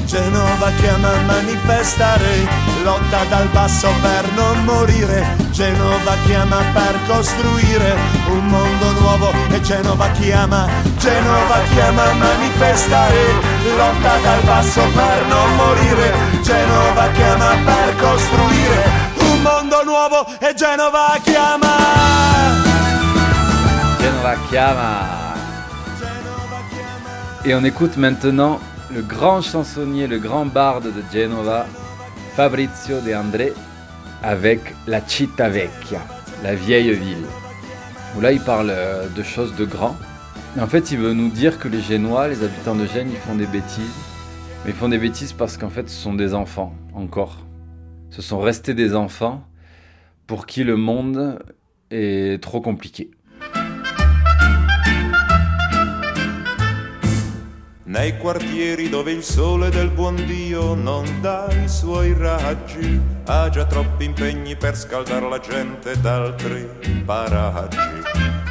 Genova 0.05 0.72
chiama 0.79 1.13
a 1.13 1.22
manifestare, 1.22 2.48
lotta 2.84 3.24
dal 3.29 3.48
basso 3.50 3.89
per 4.01 4.31
non 4.34 4.63
morire. 4.63 5.46
Genova 5.57 6.13
chiama 6.27 6.57
per 6.71 6.99
costruire 7.07 7.95
un 8.29 8.45
mondo 8.45 8.91
nuovo 8.99 9.31
e 9.49 9.59
Genova 9.61 10.07
chiama, 10.11 10.67
Genova 10.99 11.61
chiama 11.73 12.03
a 12.03 12.13
manifestare, 12.13 13.17
lotta 13.75 14.17
dal 14.21 14.43
basso 14.43 14.81
per 14.93 15.25
non 15.25 15.55
morire. 15.55 16.13
Genova 16.43 17.09
chiama 17.09 17.55
per 17.65 17.95
costruire 17.95 18.83
un 19.15 19.41
mondo 19.41 19.83
nuovo 19.83 20.27
e 20.37 20.53
Genova 20.53 21.17
chiama. 21.23 21.75
Genova 23.99 24.35
Chiama. 24.49 25.07
Et 27.43 27.55
on 27.55 27.65
écoute 27.65 27.97
maintenant 27.97 28.59
le 28.91 29.01
grand 29.01 29.41
chansonnier, 29.41 30.05
le 30.05 30.19
grand 30.19 30.51
barde 30.51 30.93
de 30.93 31.03
Genova, 31.11 31.65
Fabrizio 32.35 32.99
De 32.99 33.15
André, 33.15 33.55
avec 34.24 34.59
La 34.88 35.01
Città 35.05 35.50
Vecchia, 35.50 36.01
la 36.43 36.55
vieille 36.55 36.93
ville. 36.93 37.25
Où 38.15 38.21
là, 38.21 38.31
il 38.31 38.39
parle 38.39 38.69
euh, 38.69 39.07
de 39.09 39.24
choses 39.24 39.55
de 39.55 39.65
grand. 39.65 39.95
Et 40.57 40.62
en 40.62 40.67
fait, 40.67 40.91
il 40.91 40.97
veut 40.97 41.13
nous 41.13 41.29
dire 41.29 41.59
que 41.59 41.67
les 41.67 41.81
Génois, 41.81 42.27
les 42.27 42.43
habitants 42.43 42.75
de 42.75 42.86
Gênes, 42.86 43.09
ils 43.12 43.17
font 43.17 43.36
des 43.36 43.45
bêtises. 43.45 43.93
Mais 44.65 44.71
ils 44.71 44.75
font 44.75 44.89
des 44.89 44.97
bêtises 44.97 45.33
parce 45.33 45.57
qu'en 45.57 45.69
fait, 45.69 45.89
ce 45.89 45.95
sont 45.95 46.13
des 46.13 46.33
enfants, 46.33 46.74
encore. 46.93 47.45
Ce 48.09 48.21
sont 48.21 48.39
restés 48.39 48.74
des 48.74 48.95
enfants 48.95 49.47
pour 50.25 50.45
qui 50.45 50.63
le 50.63 50.77
monde 50.77 51.39
est 51.91 52.41
trop 52.41 52.62
compliqué. 52.62 53.12
Nei 57.88 58.17
quartieri 58.17 58.89
dove 58.89 59.13
il 59.13 59.24
sole 59.24 59.70
del 59.70 59.88
buon 59.88 60.15
Dio 60.25 60.74
non 60.74 61.22
dà 61.22 61.48
i 61.63 61.70
suoi 61.70 62.13
raggi, 62.13 63.00
ha 63.27 63.48
già 63.48 63.63
troppi 63.63 64.03
impegni 64.03 64.58
per 64.58 64.75
scaldare 64.75 65.29
la 65.29 65.39
gente 65.39 65.98
d'altri 66.01 66.67
paraggi. 67.06 67.77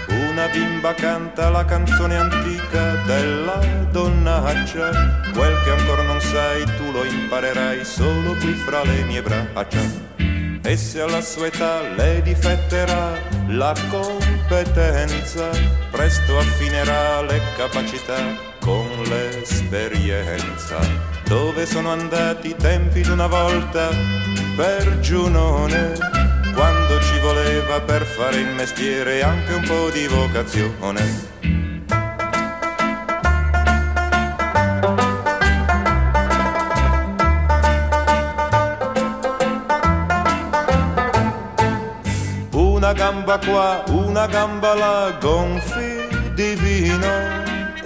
Una 0.08 0.48
bimba 0.48 0.94
canta 0.94 1.50
la 1.50 1.66
canzone 1.66 2.16
antica 2.16 2.94
della 3.04 3.58
donnaccia, 3.90 5.20
quel 5.34 5.62
che 5.64 5.70
ancora 5.70 6.02
non 6.04 6.20
sai 6.22 6.64
tu 6.78 6.90
lo 6.90 7.04
imparerai 7.04 7.84
solo 7.84 8.32
qui 8.40 8.54
fra 8.54 8.84
le 8.84 9.04
mie 9.04 9.20
braccia. 9.20 9.82
E 10.62 10.76
se 10.78 11.02
alla 11.02 11.20
sua 11.20 11.48
età 11.48 11.82
le 11.94 12.22
difetterà 12.22 13.12
la 13.48 13.74
competenza, 13.90 15.50
presto 15.90 16.38
affinerà 16.38 17.20
le 17.20 17.38
capacità 17.54 18.54
l'esperienza. 19.08 20.78
Dove 21.24 21.66
sono 21.66 21.90
andati 21.90 22.48
i 22.48 22.56
tempi 22.56 23.02
di 23.02 23.10
una 23.10 23.26
volta 23.26 23.88
per 24.56 25.00
Giunone, 25.00 25.92
quando 26.54 27.00
ci 27.00 27.18
voleva 27.20 27.80
per 27.80 28.04
fare 28.04 28.38
il 28.38 28.54
mestiere 28.54 29.22
anche 29.22 29.54
un 29.54 29.62
po' 29.62 29.90
di 29.90 30.06
vocazione. 30.06 31.34
Una 42.52 42.92
gamba 42.92 43.38
qua, 43.38 43.82
una 43.88 44.26
gamba 44.26 44.74
là, 44.74 45.16
gonfi 45.20 45.74
di 45.74 45.84
vino. 45.88 45.95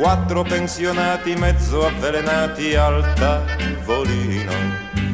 Quattro 0.00 0.45
pensionati 0.45 1.35
mezzo 1.37 1.87
avvelenati 1.87 2.75
al 2.75 3.12
tavolino. 3.16 4.50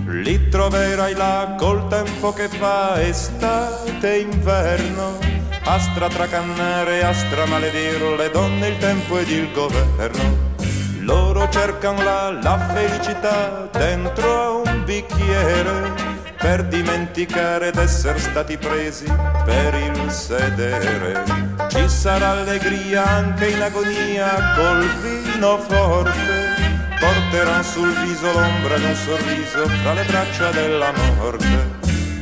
Li 0.07 0.49
troverai 0.49 1.13
là 1.13 1.57
col 1.59 1.89
tempo 1.89 2.33
che 2.33 2.47
fa 2.47 3.03
estate 3.03 4.13
e 4.13 4.21
inverno. 4.21 5.19
A 5.65 5.81
stratracannare, 5.81 7.03
a 7.03 7.13
stramaledire 7.13 8.17
le 8.17 8.31
donne, 8.31 8.69
il 8.69 8.79
tempo 8.79 9.19
ed 9.19 9.29
il 9.29 9.51
governo. 9.51 10.55
Loro 11.01 11.49
cercano 11.49 12.05
là 12.05 12.31
la 12.41 12.57
felicità 12.73 13.69
dentro 13.73 14.41
a 14.41 14.51
un 14.53 14.85
bicchiere 14.85 15.95
per 16.39 16.65
dimenticare 16.65 17.73
d'essere 17.73 18.21
stati 18.21 18.57
presi 18.57 19.13
per 19.45 19.75
il 19.75 20.13
sedere. 20.13 21.46
Ci 21.77 21.89
sarà 21.91 22.31
allegria 22.31 23.05
anche 23.05 23.49
in 23.49 23.61
agonia 23.61 24.55
col 24.57 24.83
vino 25.03 25.59
forte, 25.59 26.55
porterà 26.99 27.63
sul 27.63 27.93
viso 28.01 28.33
l'ombra 28.33 28.79
di 28.79 28.85
un 28.85 28.95
sorriso 28.95 29.69
fra 29.69 29.93
le 29.93 30.05
braccia 30.05 30.51
della 30.53 30.91
morte. 31.19 31.75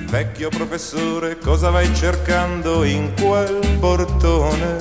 Vecchio 0.07 0.49
professore, 0.49 1.39
cosa 1.39 1.71
vai 1.71 1.95
cercando 1.95 2.83
in 2.83 3.13
quel 3.15 3.61
portone? 3.79 4.77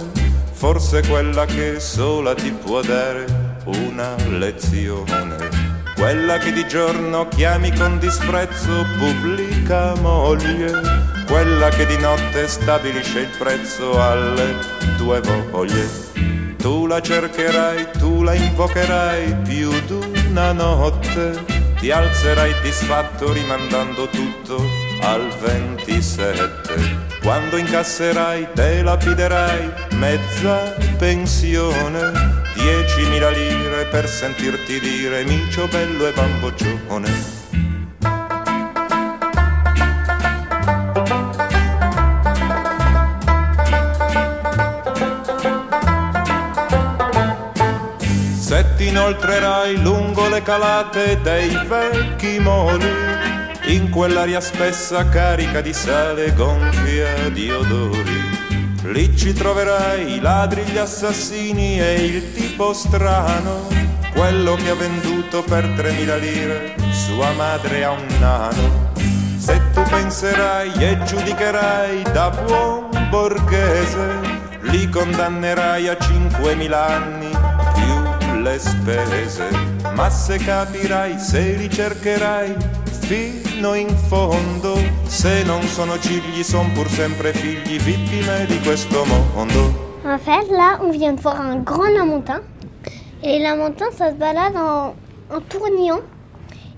Forse 0.51 1.06
quella 1.08 1.46
che 1.46 1.80
sola 1.80 2.34
ti 2.34 2.51
può 2.51 2.82
dare 2.82 3.25
una 3.65 4.15
lezione 4.27 5.63
quella 6.03 6.38
che 6.38 6.51
di 6.51 6.68
giorno 6.68 7.30
chiami 7.30 7.72
con 7.72 7.98
disprezzo 7.98 8.86
pubblica 8.98 9.96
moglie, 10.01 10.72
quella 11.34 11.70
che 11.70 11.88
di 11.88 11.98
notte 11.98 12.48
stabilisce 12.48 13.22
il 13.22 13.30
prezzo 13.40 14.00
alle 14.00 14.56
tue 14.98 15.20
voglie. 15.20 15.90
Tu 16.58 16.86
la 16.86 17.02
cercherai, 17.02 17.90
tu 17.98 18.22
la 18.22 18.36
invocherai 18.36 19.38
più 19.38 19.72
d'una 19.88 20.52
notte, 20.52 21.44
ti 21.80 21.90
alzerai 21.90 22.54
disfatto 22.62 23.34
rimandando 23.34 24.08
tutto 24.10 24.63
al 25.02 25.28
27. 25.40 27.18
Quando 27.24 27.58
incasserai 27.58 28.50
te 28.54 28.84
lapiderai 28.84 29.74
mezza 29.94 30.75
pensione 31.00 32.12
10.000 32.54 33.34
lire 33.34 33.86
per 33.86 34.08
sentirti 34.08 34.80
dire 34.80 35.24
micio 35.24 35.68
bello 35.68 36.06
e 36.06 36.12
bamboccione. 36.12 37.42
Se 48.53 48.75
ti 48.75 48.89
inoltrerai 48.89 49.81
lungo 49.81 50.29
le 50.29 50.43
calate 50.43 51.19
dei 51.24 51.60
vecchi 51.65 52.38
moli, 52.38 52.88
in 53.63 53.89
quell'aria 53.89 54.39
spessa 54.39 55.10
carica 55.10 55.60
di 55.60 55.74
sale 55.74 56.36
gonfia 56.36 57.29
di 57.29 57.50
odori. 57.50 58.22
Lì 58.83 59.17
ci 59.17 59.33
troverai 59.33 60.13
i 60.13 60.19
ladri, 60.19 60.62
gli 60.65 60.78
assassini 60.78 61.80
e 61.80 61.93
il 61.95 62.32
tipo 62.34 62.73
strano, 62.73 63.69
quello 64.13 64.54
che 64.54 64.69
ha 64.69 64.75
venduto 64.75 65.41
per 65.41 65.65
3.000 65.65 66.19
lire 66.19 66.75
sua 66.91 67.32
madre 67.32 67.84
a 67.84 67.89
un 67.89 68.06
nano. 68.19 68.91
Se 69.36 69.60
tu 69.73 69.82
penserai 69.89 70.71
e 70.73 70.99
giudicherai 71.04 72.04
da 72.12 72.30
buon 72.30 73.08
borghese, 73.10 74.19
li 74.62 74.88
condannerai 74.89 75.88
a 75.88 75.97
5.000 75.99 76.71
anni 76.71 77.22
più 78.43 78.49
le 78.49 78.60
spese. 78.60 79.47
Ma 79.95 80.10
se 80.10 80.38
capirai, 80.38 81.17
se 81.17 81.56
ricercherai 81.58 82.56
fino 83.08 83.73
in 83.73 83.88
fondo, 84.08 84.75
se 85.08 85.43
non 85.43 85.62
sono 85.63 85.97
cigli, 85.99 86.43
son 86.43 86.71
pur 86.73 86.88
sempre 86.89 87.34
figli, 87.34 87.77
vittime 87.79 88.45
di 88.47 88.60
questo 88.60 89.03
mondo. 89.06 89.91
En 90.06 90.17
fait, 90.19 90.49
là, 90.49 90.79
on 90.82 90.89
vient 90.91 91.13
de 91.15 91.21
voir 91.21 91.39
un 91.39 91.63
grand 91.63 91.91
lamentin. 91.93 92.41
Et 93.21 93.39
lamentin, 93.39 93.86
ça 93.95 94.10
se 94.10 94.15
balade 94.15 94.56
en, 94.56 94.93
en 95.34 95.39
tourniant. 95.47 96.01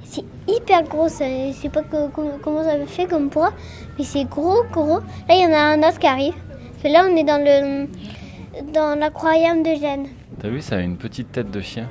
C'est 0.03 0.23
hyper 0.47 0.83
gros, 0.83 1.09
ça- 1.09 1.25
je 1.25 1.53
sais 1.59 1.69
pas 1.69 1.81
que- 1.81 2.09
comment 2.43 2.63
ça 2.63 2.73
fait 2.87 3.07
comme 3.07 3.29
poids, 3.29 3.51
mais 3.97 4.03
c'est 4.03 4.25
gros, 4.25 4.63
gros. 4.71 4.99
Là, 5.27 5.33
il 5.35 5.41
y 5.41 5.45
en 5.45 5.53
a 5.53 5.73
un 5.73 5.79
autre 5.79 5.97
qui 5.97 6.05
arrive. 6.07 6.35
Parce 6.35 6.83
que 6.83 6.87
là, 6.89 7.03
on 7.09 7.15
est 7.15 7.23
dans 7.23 7.41
le 7.43 7.87
dans 8.71 8.95
de 9.63 9.75
Gênes. 9.75 10.07
T'as 10.45 10.51
vu, 10.51 10.61
ça 10.61 10.75
a 10.75 10.81
une 10.81 10.95
petite 10.95 11.31
tête 11.31 11.49
de 11.49 11.59
chien. 11.59 11.89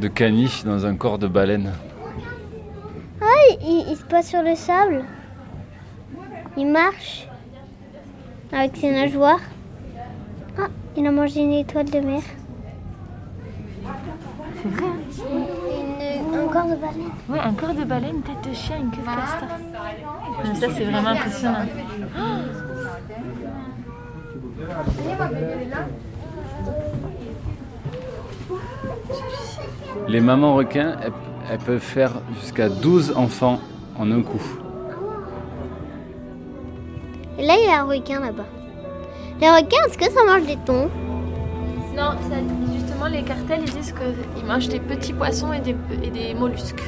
De 0.00 0.08
caniche 0.08 0.64
dans 0.64 0.86
un 0.86 0.96
corps 0.96 1.20
de 1.20 1.28
baleine. 1.28 1.70
Ah, 3.20 3.26
il, 3.62 3.84
il 3.90 3.96
se 3.96 4.02
passe 4.02 4.26
sur 4.30 4.42
le 4.42 4.56
sable. 4.56 5.04
Il 6.56 6.66
marche 6.66 7.28
avec 8.50 8.76
ses 8.76 8.90
nageoires. 8.90 9.38
Ah, 10.58 10.66
il 10.96 11.06
a 11.06 11.12
mangé 11.12 11.42
une 11.42 11.52
étoile 11.52 11.88
de 11.88 12.00
mer. 12.00 12.22
C'est 14.60 14.68
vrai 14.68 14.86
Une- 15.30 16.34
un 16.40 16.48
corps 16.48 16.66
de 16.70 16.74
baleine. 16.74 17.12
Ouais, 17.28 17.38
un 17.38 17.52
corps 17.52 17.74
de 17.74 17.84
baleine, 17.84 18.16
une 18.16 18.22
tête 18.22 18.50
de 18.50 18.52
chien, 18.52 18.78
une 18.80 18.90
queue 18.90 19.02
de 19.02 19.06
castor. 19.06 19.48
Mais 20.42 20.54
ça, 20.56 20.66
c'est 20.76 20.84
vraiment 20.86 21.10
impressionnant. 21.10 21.66
Les 30.08 30.20
mamans 30.20 30.54
requins, 30.54 30.96
elles, 31.02 31.12
elles 31.50 31.58
peuvent 31.58 31.78
faire 31.78 32.12
jusqu'à 32.40 32.68
12 32.68 33.14
enfants 33.16 33.58
en 33.98 34.10
un 34.10 34.22
coup. 34.22 34.42
Et 37.38 37.46
là, 37.46 37.54
il 37.58 37.66
y 37.66 37.68
a 37.68 37.80
un 37.80 37.84
requin 37.84 38.20
là-bas. 38.20 38.46
Les 39.40 39.48
requins, 39.48 39.78
est-ce 39.86 39.96
que 39.96 40.10
ça 40.10 40.20
mange 40.26 40.46
des 40.46 40.58
thons? 40.66 40.90
Non, 41.96 42.12
ça, 42.28 42.36
justement, 42.74 43.06
les 43.06 43.22
cartels, 43.22 43.60
ils 43.66 43.72
disent 43.72 43.94
qu'ils 43.94 44.44
mangent 44.46 44.68
des 44.68 44.80
petits 44.80 45.12
poissons 45.12 45.52
et 45.52 45.60
des, 45.60 45.74
et 46.02 46.10
des 46.10 46.34
mollusques. 46.34 46.82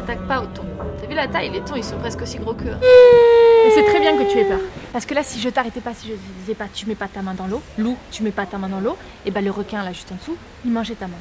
Ils 0.00 0.06
s'attaquent 0.06 0.26
pas 0.26 0.40
aux 0.40 0.46
thons. 0.46 0.64
T'as 0.98 1.06
vu 1.06 1.14
la 1.14 1.28
taille 1.28 1.50
Les 1.50 1.60
thons, 1.60 1.76
ils 1.76 1.84
sont 1.84 1.98
presque 1.98 2.22
aussi 2.22 2.38
gros 2.38 2.54
qu'eux. 2.54 2.68
Et 2.70 3.70
c'est 3.74 3.84
très 3.84 4.00
bien 4.00 4.16
que 4.16 4.30
tu 4.30 4.38
aies 4.38 4.44
peur. 4.44 4.60
Parce 4.92 5.04
que 5.04 5.14
là, 5.14 5.22
si 5.22 5.38
je 5.40 5.48
t'arrêtais 5.50 5.80
pas, 5.80 5.92
si 5.92 6.08
je 6.08 6.14
disais 6.40 6.54
pas, 6.54 6.66
tu 6.72 6.86
mets 6.86 6.94
pas 6.94 7.06
ta 7.06 7.20
main 7.20 7.34
dans 7.34 7.46
l'eau, 7.46 7.60
loup, 7.76 7.98
tu 8.10 8.22
mets 8.22 8.30
pas 8.30 8.46
ta 8.46 8.56
main 8.56 8.68
dans 8.68 8.80
l'eau, 8.80 8.96
et 9.26 9.30
ben 9.30 9.44
le 9.44 9.50
requin 9.50 9.82
là 9.84 9.92
juste 9.92 10.10
en 10.10 10.14
dessous, 10.14 10.36
il 10.64 10.70
mangeait 10.70 10.94
ta 10.94 11.06
main. 11.06 11.18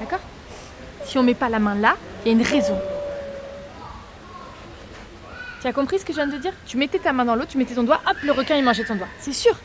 D'accord? 0.00 0.18
Si 1.04 1.16
on 1.16 1.22
met 1.22 1.34
pas 1.34 1.48
la 1.48 1.60
main 1.60 1.76
là, 1.76 1.96
il 2.24 2.32
y 2.32 2.34
a 2.34 2.38
une 2.38 2.44
raison. 2.44 2.76
Tu 5.60 5.66
as 5.68 5.72
compris 5.72 6.00
ce 6.00 6.04
que 6.04 6.12
je 6.12 6.16
viens 6.18 6.26
de 6.26 6.38
dire? 6.38 6.52
Tu 6.66 6.76
mettais 6.76 6.98
ta 6.98 7.12
main 7.12 7.24
dans 7.24 7.36
l'eau, 7.36 7.44
tu 7.48 7.56
mettais 7.56 7.74
ton 7.74 7.84
doigt, 7.84 8.00
hop, 8.08 8.16
le 8.24 8.32
requin 8.32 8.56
il 8.56 8.64
mangeait 8.64 8.84
ton 8.84 8.96
doigt. 8.96 9.08
C'est 9.20 9.32
sûr. 9.32 9.56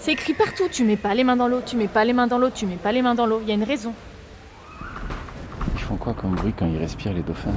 C'est 0.00 0.12
écrit 0.12 0.34
partout. 0.34 0.68
Tu 0.72 0.82
mets 0.82 0.96
pas 0.96 1.14
les 1.14 1.24
mains 1.24 1.36
dans 1.36 1.46
l'eau, 1.46 1.60
tu 1.64 1.76
mets 1.76 1.88
pas 1.88 2.04
les 2.04 2.14
mains 2.14 2.26
dans 2.26 2.38
l'eau, 2.38 2.50
tu 2.50 2.66
mets 2.66 2.76
pas 2.76 2.90
les 2.90 3.02
mains 3.02 3.14
dans 3.14 3.26
l'eau. 3.26 3.40
Il 3.42 3.48
y 3.48 3.52
a 3.52 3.54
une 3.54 3.64
raison. 3.64 3.94
Quoi 6.00 6.14
comme 6.14 6.34
bruit 6.34 6.54
quand 6.56 6.66
ils 6.66 6.78
respirent 6.78 7.12
les 7.12 7.22
dauphins. 7.22 7.50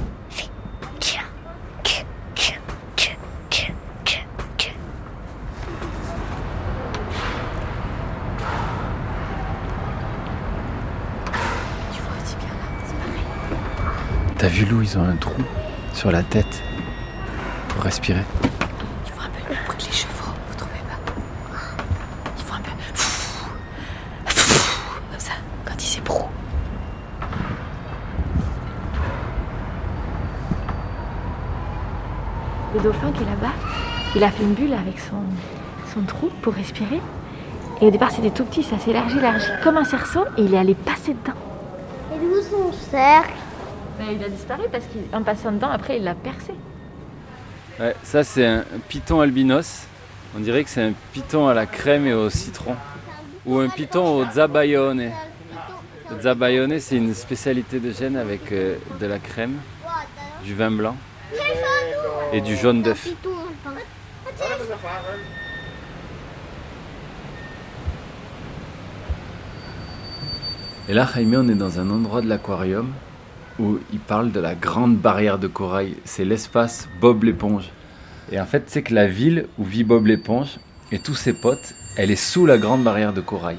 T'as 14.36 14.48
vu 14.50 14.66
Lou, 14.66 14.82
ils 14.82 14.98
ont 14.98 15.02
un 15.02 15.16
trou 15.16 15.42
sur 15.94 16.10
la 16.12 16.22
tête 16.22 16.62
pour 17.68 17.82
respirer. 17.82 18.20
Tu 19.06 19.12
vois 19.14 19.22
un 19.22 19.28
peu 19.30 19.38
le 19.48 19.54
bruit 19.64 19.78
que 19.78 19.86
les 19.86 19.92
chevaux, 19.92 20.32
vous 20.48 20.54
trouvez 20.54 20.82
pas 20.86 20.98
Ils 22.36 22.44
font 22.44 22.54
un 22.56 22.60
peu 22.60 22.70
comme 25.10 25.18
ça 25.18 25.32
quand 25.64 25.82
ils 25.82 25.86
s'ébrouent. 25.86 26.28
Le 32.73 32.73
dauphin 32.84 33.10
qui 33.12 33.22
est 33.22 33.26
là-bas, 33.26 33.52
il 34.14 34.22
a 34.22 34.30
fait 34.30 34.42
une 34.42 34.52
bulle 34.52 34.74
avec 34.74 35.00
son, 35.00 35.16
son 35.92 36.02
trou 36.02 36.30
pour 36.42 36.52
respirer. 36.52 37.00
Et 37.80 37.86
au 37.86 37.90
départ, 37.90 38.10
c'était 38.10 38.30
tout 38.30 38.44
petit, 38.44 38.62
ça 38.62 38.78
s'est 38.78 38.90
élargi, 38.90 39.18
élargi 39.18 39.46
comme 39.62 39.78
un 39.78 39.84
cerceau, 39.84 40.24
et 40.36 40.42
il 40.42 40.54
est 40.54 40.58
allé 40.58 40.74
passer 40.74 41.14
dedans. 41.14 41.38
Et 42.14 42.18
d'où 42.18 42.42
son 42.42 42.72
cercle 42.72 43.32
Mais 43.98 44.14
il 44.14 44.22
a 44.22 44.28
disparu 44.28 44.64
parce 44.70 44.84
qu'en 44.84 45.22
passant 45.22 45.52
dedans, 45.52 45.70
après, 45.70 45.96
il 45.96 46.04
l'a 46.04 46.14
percé. 46.14 46.52
Ouais, 47.80 47.96
ça 48.04 48.22
c'est 48.22 48.46
un 48.46 48.64
python 48.88 49.20
albinos. 49.20 49.86
On 50.36 50.40
dirait 50.40 50.62
que 50.62 50.70
c'est 50.70 50.82
un 50.82 50.92
python 51.12 51.48
à 51.48 51.54
la 51.54 51.66
crème 51.66 52.06
et 52.06 52.12
au 52.12 52.28
citron. 52.28 52.76
Ou 53.46 53.58
un 53.58 53.68
python 53.68 54.18
au 54.18 54.30
zabayone. 54.30 55.10
Le 56.10 56.20
zabayone, 56.20 56.78
c'est 56.80 56.96
une 56.96 57.14
spécialité 57.14 57.80
de 57.80 57.90
Gênes 57.90 58.16
avec 58.16 58.52
euh, 58.52 58.76
de 59.00 59.06
la 59.06 59.18
crème, 59.18 59.54
du 60.44 60.54
vin 60.54 60.70
blanc 60.70 60.96
et 62.34 62.40
du 62.40 62.56
jaune 62.56 62.82
d'œuf. 62.82 63.08
Et 70.88 70.92
là, 70.92 71.08
Jaime, 71.14 71.34
on 71.36 71.48
est 71.48 71.54
dans 71.54 71.78
un 71.78 71.88
endroit 71.90 72.20
de 72.20 72.28
l'aquarium 72.28 72.92
où 73.58 73.78
il 73.92 74.00
parle 74.00 74.32
de 74.32 74.40
la 74.40 74.54
grande 74.54 74.96
barrière 74.96 75.38
de 75.38 75.46
corail. 75.46 75.96
C'est 76.04 76.24
l'espace 76.24 76.88
Bob 77.00 77.22
l'éponge. 77.22 77.70
Et 78.32 78.40
en 78.40 78.46
fait, 78.46 78.64
c'est 78.66 78.82
que 78.82 78.94
la 78.94 79.06
ville 79.06 79.46
où 79.58 79.64
vit 79.64 79.84
Bob 79.84 80.06
l'éponge 80.06 80.58
et 80.90 80.98
tous 80.98 81.14
ses 81.14 81.32
potes, 81.32 81.74
elle 81.96 82.10
est 82.10 82.16
sous 82.16 82.46
la 82.46 82.58
grande 82.58 82.82
barrière 82.82 83.12
de 83.12 83.20
corail. 83.20 83.58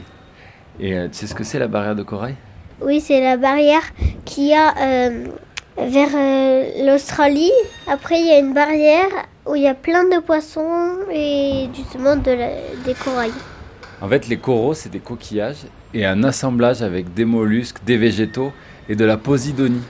Et 0.79 0.97
euh, 0.97 1.07
tu 1.07 1.13
sais 1.13 1.27
ce 1.27 1.33
que 1.33 1.45
c'est 1.45 1.59
la 1.59 1.67
barrière 1.67 1.95
de 1.95 2.03
corail? 2.03 2.35
Oui, 2.81 2.99
c'est 2.99 3.21
la 3.21 3.37
barrière 3.37 3.83
qu'il 4.25 4.47
y 4.47 4.53
a 4.53 4.75
euh, 4.77 5.27
vers 5.77 6.09
euh, 6.15 6.85
l'Australie. 6.85 7.51
Après, 7.87 8.19
il 8.19 8.27
y 8.27 8.31
a 8.31 8.39
une 8.39 8.53
barrière 8.53 9.09
où 9.45 9.55
il 9.55 9.63
y 9.63 9.67
a 9.67 9.73
plein 9.73 10.03
de 10.05 10.19
poissons 10.19 10.97
et 11.11 11.69
justement 11.75 12.15
de 12.15 12.35
des 12.85 12.93
corails. 12.93 13.31
En 14.01 14.09
fait, 14.09 14.27
les 14.27 14.37
coraux, 14.37 14.73
c'est 14.73 14.89
des 14.89 14.99
coquillages 14.99 15.65
et 15.93 16.05
un 16.05 16.23
assemblage 16.23 16.81
avec 16.81 17.13
des 17.13 17.25
mollusques, 17.25 17.83
des 17.85 17.97
végétaux 17.97 18.51
et 18.89 18.95
de 18.95 19.05
la 19.05 19.17
posidonie. 19.17 19.83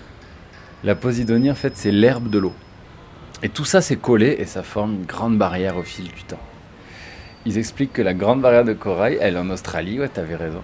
La 0.84 0.96
posidonie, 0.96 1.50
en 1.50 1.56
fait, 1.56 1.74
c'est 1.76 1.92
l'herbe 1.92 2.30
de 2.30 2.38
l'eau. 2.38 2.54
Et 3.44 3.50
tout 3.50 3.66
ça, 3.66 3.82
c'est 3.82 3.96
collé 3.96 4.36
et 4.40 4.46
ça 4.46 4.64
forme 4.64 4.96
une 4.96 5.06
grande 5.06 5.38
barrière 5.38 5.78
au 5.78 5.84
fil 5.84 6.06
du 6.06 6.24
temps. 6.24 6.40
Ils 7.46 7.58
expliquent 7.58 7.94
que 7.94 8.02
la 8.02 8.14
grande 8.14 8.42
barrière 8.42 8.64
de 8.64 8.74
corail, 8.74 9.18
elle 9.22 9.36
est 9.36 9.40
en 9.40 9.50
Australie, 9.50 10.00
ouais, 10.00 10.08
t'avais 10.08 10.36
raison, 10.36 10.62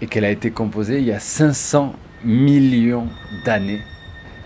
et 0.00 0.06
qu'elle 0.06 0.24
a 0.24 0.30
été 0.30 0.50
composée 0.50 0.98
il 0.98 1.04
y 1.04 1.12
a 1.12 1.18
500 1.18 1.94
millions 2.24 3.08
d'années 3.44 3.80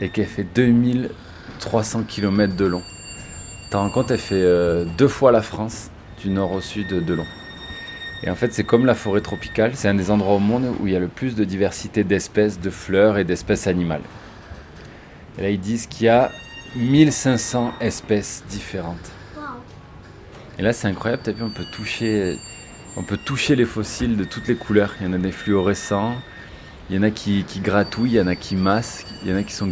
et 0.00 0.08
qu'elle 0.08 0.26
fait 0.26 0.46
2300 0.54 2.02
km 2.04 2.56
de 2.56 2.64
long. 2.64 2.82
T'en 3.70 3.80
rends 3.80 3.90
compte, 3.90 4.11
elle 4.11 4.18
fait 4.18 4.34
euh, 4.37 4.84
deux 4.96 5.08
fois 5.08 5.32
la 5.32 5.42
France 5.42 5.90
du 6.22 6.30
nord 6.30 6.52
au 6.52 6.61
sud 6.61 6.88
de 6.88 7.14
long. 7.14 7.26
Et 8.22 8.30
en 8.30 8.34
fait, 8.34 8.52
c'est 8.52 8.64
comme 8.64 8.87
la 8.87 8.94
forêt 8.94 9.20
tropicale, 9.20 9.72
c'est 9.74 9.88
un 9.88 9.94
des 9.94 10.11
endroits 10.11 10.34
au 10.34 10.40
monde 10.40 10.74
où 10.80 10.87
il 10.87 10.92
y 10.92 10.96
a 10.96 11.00
le 11.00 11.08
plus 11.08 11.37
de 11.37 11.44
diversité 11.44 12.02
d'espèces 12.02 12.58
de 12.61 12.70
fleurs 12.70 13.18
et 13.18 13.24
d'espèces 13.24 13.66
animales. 13.66 14.02
Et 15.38 15.42
là, 15.42 15.50
ils 15.50 15.61
disent 15.61 15.87
qu'il 15.87 16.06
y 16.06 16.08
a 16.08 16.32
1500 16.74 17.74
espèces 17.80 18.42
différentes. 18.48 19.12
Et 20.58 20.62
là, 20.62 20.72
c'est 20.72 20.88
incroyable, 20.88 21.22
t'as 21.24 21.32
vu, 21.32 21.44
on 21.44 21.50
peut 21.50 21.66
toucher, 21.70 22.37
on 22.96 23.04
peut 23.04 23.16
toucher 23.16 23.54
les 23.54 23.64
fossiles 23.64 24.16
de 24.16 24.24
toutes 24.24 24.48
les 24.48 24.56
couleurs. 24.56 24.94
Il 25.00 25.06
y 25.06 25.08
en 25.08 25.12
a 25.12 25.18
des 25.18 25.30
fluorescents, 25.30 26.16
il 26.90 26.96
y 26.96 26.98
en 26.98 27.03
a 27.03 27.11
qui, 27.11 27.44
qui 27.44 27.61
gratouillent, 27.61 28.12
il 28.12 28.16
y 28.16 28.20
en 28.20 28.27
a 28.27 28.35
qui 28.35 28.57
massent, 28.57 29.05
il 29.22 29.31
y 29.31 29.35
en 29.35 29.37
a 29.37 29.42
qui 29.42 29.53
sont. 29.53 29.70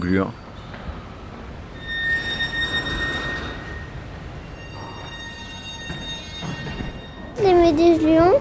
Les 7.42 7.54
méduses 7.54 8.02
lions, 8.02 8.38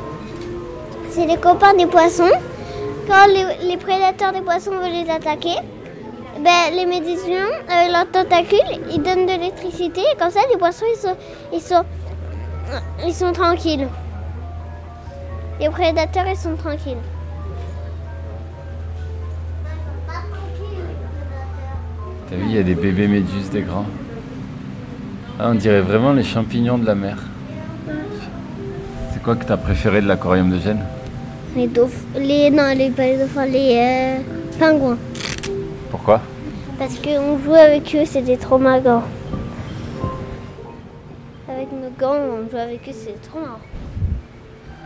c'est 1.10 1.26
les 1.26 1.38
copains 1.38 1.74
des 1.74 1.86
poissons. 1.86 2.32
Quand 3.08 3.28
les, 3.28 3.78
prédateurs 3.78 4.34
des 4.34 4.42
poissons 4.42 4.72
veulent 4.72 4.92
les 4.92 5.10
attaquer, 5.10 5.56
ben, 6.40 6.74
les 6.76 6.86
méduses 6.86 7.26
lions, 7.28 7.56
avec 7.70 7.92
leurs 7.92 8.12
tentacules, 8.12 8.82
ils 8.92 9.02
donnent 9.02 9.26
de 9.26 9.32
l'électricité. 9.32 10.02
Et 10.02 10.18
comme 10.18 10.32
ça, 10.32 10.42
les 10.52 10.58
poissons, 10.58 10.86
ils 10.94 11.00
sont, 11.00 11.16
ils 11.54 11.62
sont, 11.62 11.84
ils 13.06 13.14
sont 13.14 13.32
tranquilles. 13.32 13.88
Les 15.62 15.70
prédateurs, 15.70 16.26
ils 16.28 16.36
sont 16.36 16.56
tranquilles. 16.58 16.98
T'as 22.28 22.38
vu, 22.38 22.46
il 22.48 22.56
y 22.56 22.58
a 22.58 22.64
des 22.64 22.74
bébés 22.74 23.08
méduses, 23.08 23.52
des 23.52 23.62
grands. 23.62 23.86
Ah, 25.40 25.50
on 25.52 25.54
dirait 25.54 25.82
vraiment 25.82 26.12
les 26.12 26.24
champignons 26.24 26.80
de 26.80 26.86
la 26.86 26.96
mer. 26.96 27.18
C'est 29.14 29.22
quoi 29.22 29.36
que 29.36 29.46
t'as 29.46 29.58
préféré 29.58 30.02
de 30.02 30.08
l'aquarium 30.08 30.50
de 30.50 30.58
Gênes? 30.58 30.84
Les 31.56 31.68
dauphins, 31.68 32.18
les, 32.18 32.50
non, 32.50 32.74
les, 32.76 32.90
pas 32.90 33.04
les 33.04 33.18
dauphins, 33.18 33.46
les 33.46 33.78
euh, 33.78 34.18
pingouins. 34.58 34.98
Pourquoi? 35.92 36.20
Parce 36.80 36.96
qu'on 36.96 37.38
jouait 37.44 37.60
avec 37.60 37.96
eux, 37.96 38.06
c'était 38.06 38.38
trop 38.38 38.58
marrant. 38.58 39.04
Avec 41.48 41.72
nos 41.72 41.92
gants, 42.00 42.16
on 42.16 42.50
jouait 42.50 42.62
avec 42.62 42.90
eux, 42.90 42.92
c'était 42.92 43.20
trop 43.30 43.40
marrant. 43.40 43.60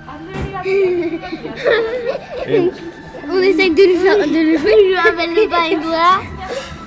on 3.32 3.40
essaye 3.42 3.72
de 3.72 3.84
le 3.84 3.96
faire, 4.00 4.18
de 4.18 4.52
le 4.52 4.58
jouer, 4.58 4.74
je 4.78 4.84
lui 4.88 4.98
rappelle 4.98 5.34
le. 5.36 5.48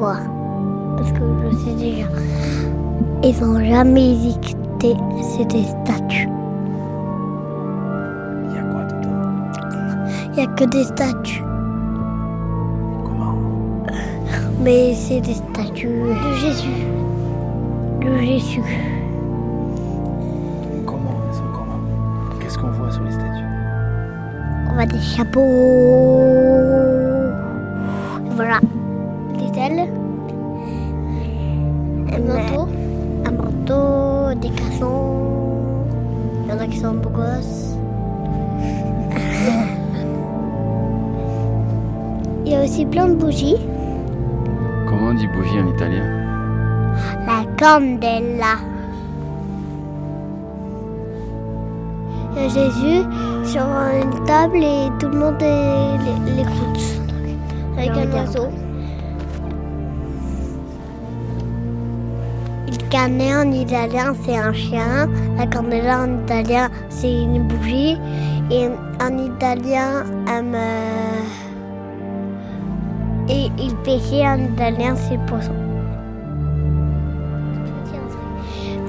savoir. 0.00 0.20
Parce 0.96 1.12
que 1.12 1.18
je 1.44 1.56
sais 1.56 1.74
déjà. 1.74 2.06
Ils 3.22 3.44
ont 3.44 3.60
jamais 3.62 4.12
existé. 4.12 4.96
C'est 5.22 5.44
des 5.46 5.64
statues. 5.64 6.28
Il 8.44 8.54
y 8.54 8.58
a 8.58 8.62
quoi 8.62 8.84
dedans? 8.84 9.22
Il 10.26 10.36
n'y 10.36 10.42
a 10.42 10.46
que 10.46 10.64
des 10.64 10.84
statues. 10.84 11.44
Comment? 13.04 13.34
Mais 14.62 14.94
c'est 14.94 15.20
des 15.20 15.34
statues 15.34 15.88
de 15.88 16.32
Jésus. 16.36 16.86
De 18.00 18.16
Jésus. 18.24 18.62
Comment? 20.86 21.20
Sont 21.32 21.42
comment? 21.52 21.80
Qu'est-ce 22.40 22.58
qu'on 22.58 22.70
voit 22.70 22.90
sur 22.90 23.02
les 23.02 23.12
statues? 23.12 23.44
On 24.70 24.74
voit 24.74 24.86
des 24.86 25.00
chapeaux. 25.00 25.40
Voilà. 28.36 28.60
Il 34.82 36.50
y 36.50 36.52
en 36.52 36.58
a 36.58 36.66
qui 36.66 36.78
sont 36.78 36.94
beaux 36.94 37.10
gosses. 37.10 37.76
Il 42.44 42.52
y 42.52 42.56
a 42.56 42.64
aussi 42.64 42.86
plein 42.86 43.08
de 43.08 43.14
bougies. 43.14 43.56
Comment 44.86 45.08
on 45.10 45.14
dit 45.14 45.28
bougie 45.28 45.60
en 45.60 45.68
italien? 45.68 46.04
La 47.26 47.44
candela. 47.56 48.56
Il 52.32 52.42
y 52.42 52.44
a 52.44 52.48
Jésus 52.48 53.06
sur 53.44 53.62
une 53.62 54.24
table 54.24 54.58
et 54.58 54.88
tout 54.98 55.08
le 55.08 55.18
monde 55.18 55.40
l'écoute. 56.36 57.02
avec 57.76 57.90
un 57.90 58.12
oiseau. 58.12 58.48
Il 62.90 62.96
canet 62.98 63.32
en 63.32 63.52
italien, 63.52 64.14
c'est 64.24 64.36
un 64.36 64.52
chien. 64.52 65.08
La 65.38 65.46
candela 65.46 66.00
en 66.00 66.24
italien, 66.24 66.68
c'est 66.88 67.22
une 67.22 67.46
bougie. 67.46 67.96
Et 68.50 68.66
en 69.00 69.16
italien, 69.16 70.04
et 73.28 73.48
il 73.58 73.76
pêchait 73.84 74.26
en 74.26 74.38
italien, 74.38 74.96
c'est 74.96 75.24
poisson. 75.26 75.52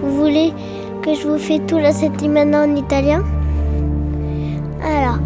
Vous 0.02 0.16
voulez 0.16 0.52
que 1.04 1.14
je 1.14 1.28
vous 1.28 1.38
fais 1.38 1.60
tout 1.60 1.78
la 1.78 1.92
settimana 1.92 2.64
en 2.64 2.76
italien? 2.76 3.22
Alors, 4.84 5.20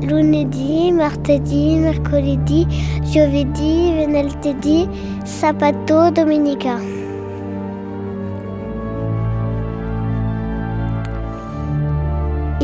lunedì, 0.00 0.92
martedì, 0.92 1.76
mercoledì, 1.76 2.66
giovedì, 3.02 3.92
venerdì, 3.94 4.88
sabato, 5.24 6.10
domenica. 6.10 6.97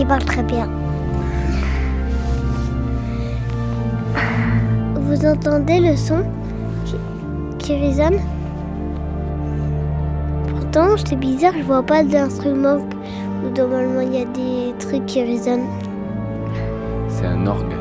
Il 0.04 0.08
parle 0.08 0.24
très 0.24 0.42
bien. 0.42 0.68
Vous 4.96 5.24
entendez 5.24 5.80
le 5.80 5.96
son 5.96 6.22
qui, 6.84 6.96
qui 7.58 7.74
résonne? 7.74 8.18
Pourtant, 10.46 10.88
c'est 11.02 11.16
bizarre, 11.16 11.54
je 11.56 11.62
vois 11.62 11.82
pas 11.82 12.02
d'instrument 12.04 12.86
où 13.42 13.48
normalement 13.56 14.02
il 14.02 14.14
y 14.14 14.20
a 14.20 14.26
des 14.26 14.74
trucs 14.78 15.06
qui 15.06 15.22
résonnent. 15.22 15.68
C'est 17.08 17.24
un 17.24 17.46
orgue. 17.46 17.72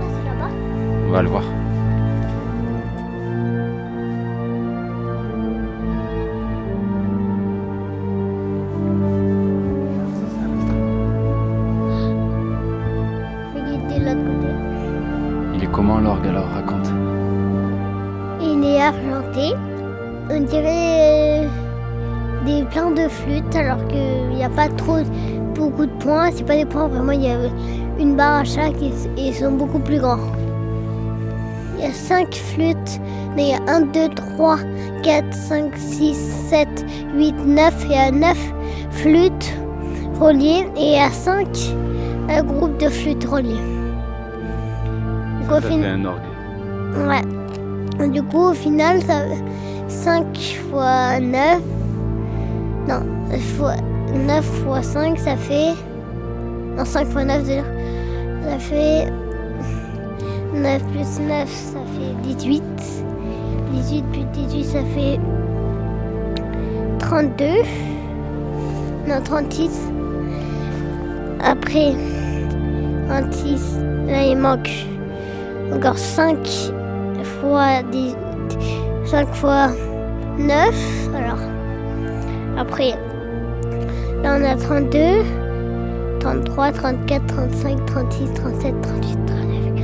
C'est 0.00 0.24
là-bas? 0.30 0.50
On 1.08 1.10
va 1.10 1.20
le 1.20 1.28
voir. 1.28 1.44
Dirait 20.52 21.44
euh, 21.44 21.48
des 22.44 22.64
plein 22.64 22.90
de 22.90 23.08
flûtes 23.08 23.56
alors 23.56 23.86
qu'il 23.88 24.36
n'y 24.36 24.44
a 24.44 24.48
pas 24.50 24.68
trop 24.68 24.98
beaucoup 25.54 25.86
de 25.86 25.92
points. 25.98 26.30
C'est 26.34 26.44
pas 26.46 26.56
des 26.56 26.64
points 26.66 26.88
vraiment, 26.88 27.12
il 27.12 27.22
y 27.24 27.28
a 27.30 27.36
une 27.98 28.16
barre 28.16 28.40
à 28.40 28.44
chaque 28.44 28.80
et, 28.82 28.92
et 29.20 29.28
ils 29.28 29.34
sont 29.34 29.52
beaucoup 29.52 29.78
plus 29.78 29.98
grands. 30.00 30.18
Il 31.78 31.84
y 31.84 31.88
a 31.88 31.92
5 31.92 32.34
flûtes. 32.34 33.00
Mais 33.34 33.44
il 33.44 33.48
y 33.48 33.54
a 33.54 33.74
1, 33.74 33.80
2, 33.92 34.08
3, 34.36 34.58
4, 35.02 35.32
5, 35.32 35.72
6, 35.74 36.14
7, 36.50 36.68
8, 37.14 37.34
9. 37.46 37.74
Il 37.86 37.90
y 37.92 37.94
a 37.94 38.10
9 38.10 38.52
flûtes 38.90 39.54
reliées 40.20 40.66
et 40.76 40.82
il 40.84 40.92
y 40.92 40.98
a 40.98 41.10
5 41.10 41.48
groupes 42.46 42.76
de 42.78 42.88
flûtes 42.88 43.24
reliées. 43.24 43.56
Ça 45.48 45.60
fin- 45.62 45.68
fait 45.80 45.86
un 45.86 46.04
orgue. 46.04 46.20
Ouais. 47.08 48.08
Du 48.08 48.22
coup, 48.22 48.50
au 48.50 48.52
final, 48.54 49.00
ça 49.02 49.22
5 49.92 50.36
fois 50.70 51.20
9. 51.20 51.60
Non, 52.88 53.02
fois 53.56 53.76
9 54.26 54.44
fois 54.64 54.82
5, 54.82 55.18
ça 55.18 55.36
fait. 55.36 55.74
Non, 56.76 56.84
5 56.84 57.06
fois 57.08 57.24
9, 57.24 57.44
c'est-à-dire. 57.44 57.64
Ça 58.42 58.58
fait. 58.58 59.12
9 60.54 60.82
plus 60.92 61.20
9, 61.20 61.48
ça 61.48 61.78
fait 61.94 62.28
18. 62.28 62.62
18 63.72 64.04
plus 64.12 64.24
18, 64.32 64.64
ça 64.64 64.78
fait. 64.94 65.20
32. 66.98 67.44
Non, 69.06 69.20
36. 69.22 69.70
Après. 71.44 71.94
26. 73.08 73.78
Là, 74.06 74.24
il 74.26 74.36
manque 74.36 74.70
encore 75.74 75.98
5 75.98 76.36
fois 77.40 77.82
10, 77.90 78.16
5 79.12 79.34
fois 79.34 79.68
9. 80.38 81.10
Alors, 81.14 81.38
après, 82.56 82.92
là 84.22 84.38
on 84.38 84.42
a 84.42 84.56
32, 84.56 84.98
33, 86.18 86.72
34, 86.72 87.26
35, 87.26 87.84
36, 87.84 88.32
37, 88.34 88.80
38, 88.80 89.18
39, 89.26 89.74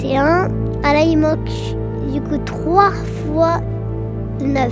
41. 0.00 0.48
Ah 0.84 0.92
là, 0.92 1.00
il 1.00 1.16
manque 1.16 1.48
du 2.12 2.20
coup 2.20 2.36
3 2.44 2.90
fois 2.90 3.62
9. 4.42 4.70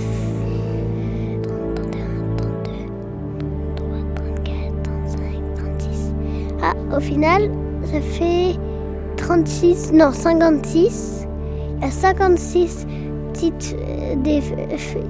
30, 1.41 1.75
31, 1.75 2.01
32, 2.37 2.69
33, 3.77 3.97
34, 4.13 4.83
35, 4.83 5.19
36. 5.55 6.13
Ah, 6.61 6.75
au 6.95 6.99
final, 6.99 7.49
ça 7.85 7.99
fait 7.99 8.59
36, 9.17 9.91
non, 9.93 10.11
56. 10.11 11.25
Il 11.77 11.85
y 11.85 11.87
a 11.87 11.91
56 11.91 12.85
euh, 13.43 14.15
des, 14.15 14.41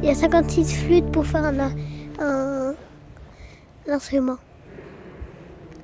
il 0.01 0.05
y 0.05 0.09
a 0.09 0.15
56 0.15 0.83
flûtes 0.83 1.11
pour 1.11 1.25
faire 1.25 1.45
un, 1.45 2.73
instrument. 3.87 4.37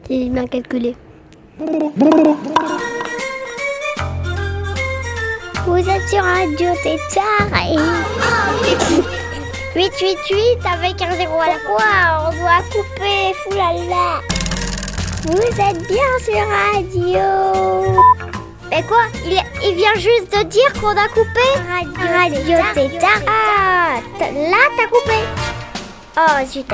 J'ai 0.10 0.29
bien 0.29 0.45
calculé. 0.45 0.95
Vous 5.65 5.77
êtes 5.77 6.08
sur 6.10 6.23
Radio 6.23 6.69
Tétard 6.84 7.49
et. 7.67 7.77
888 9.75 10.60
avec 10.73 11.01
un 11.01 11.15
zéro 11.15 11.38
à 11.41 11.47
la 11.47 11.60
fois, 11.60 12.27
on 12.27 12.31
doit 12.38 12.63
couper, 12.71 13.34
foulala. 13.43 14.21
Vous 15.25 15.51
êtes 15.60 15.81
bien 15.88 16.12
sur 16.21 16.45
radio. 16.47 18.24
Mais 18.69 18.84
quoi 18.84 19.04
il, 19.25 19.41
il 19.63 19.75
vient 19.75 19.93
juste 19.95 20.32
de 20.36 20.43
dire 20.43 20.73
qu'on 20.82 20.89
a 20.89 21.08
coupé 21.10 21.47
Radio, 21.69 22.58
Radio 22.58 22.58
Tétard. 22.73 23.21
Ah, 23.28 23.99
là 24.19 24.58
t'as 24.78 24.88
coupé. 24.88 25.19
Oh, 26.17 26.45
zut. 26.47 26.65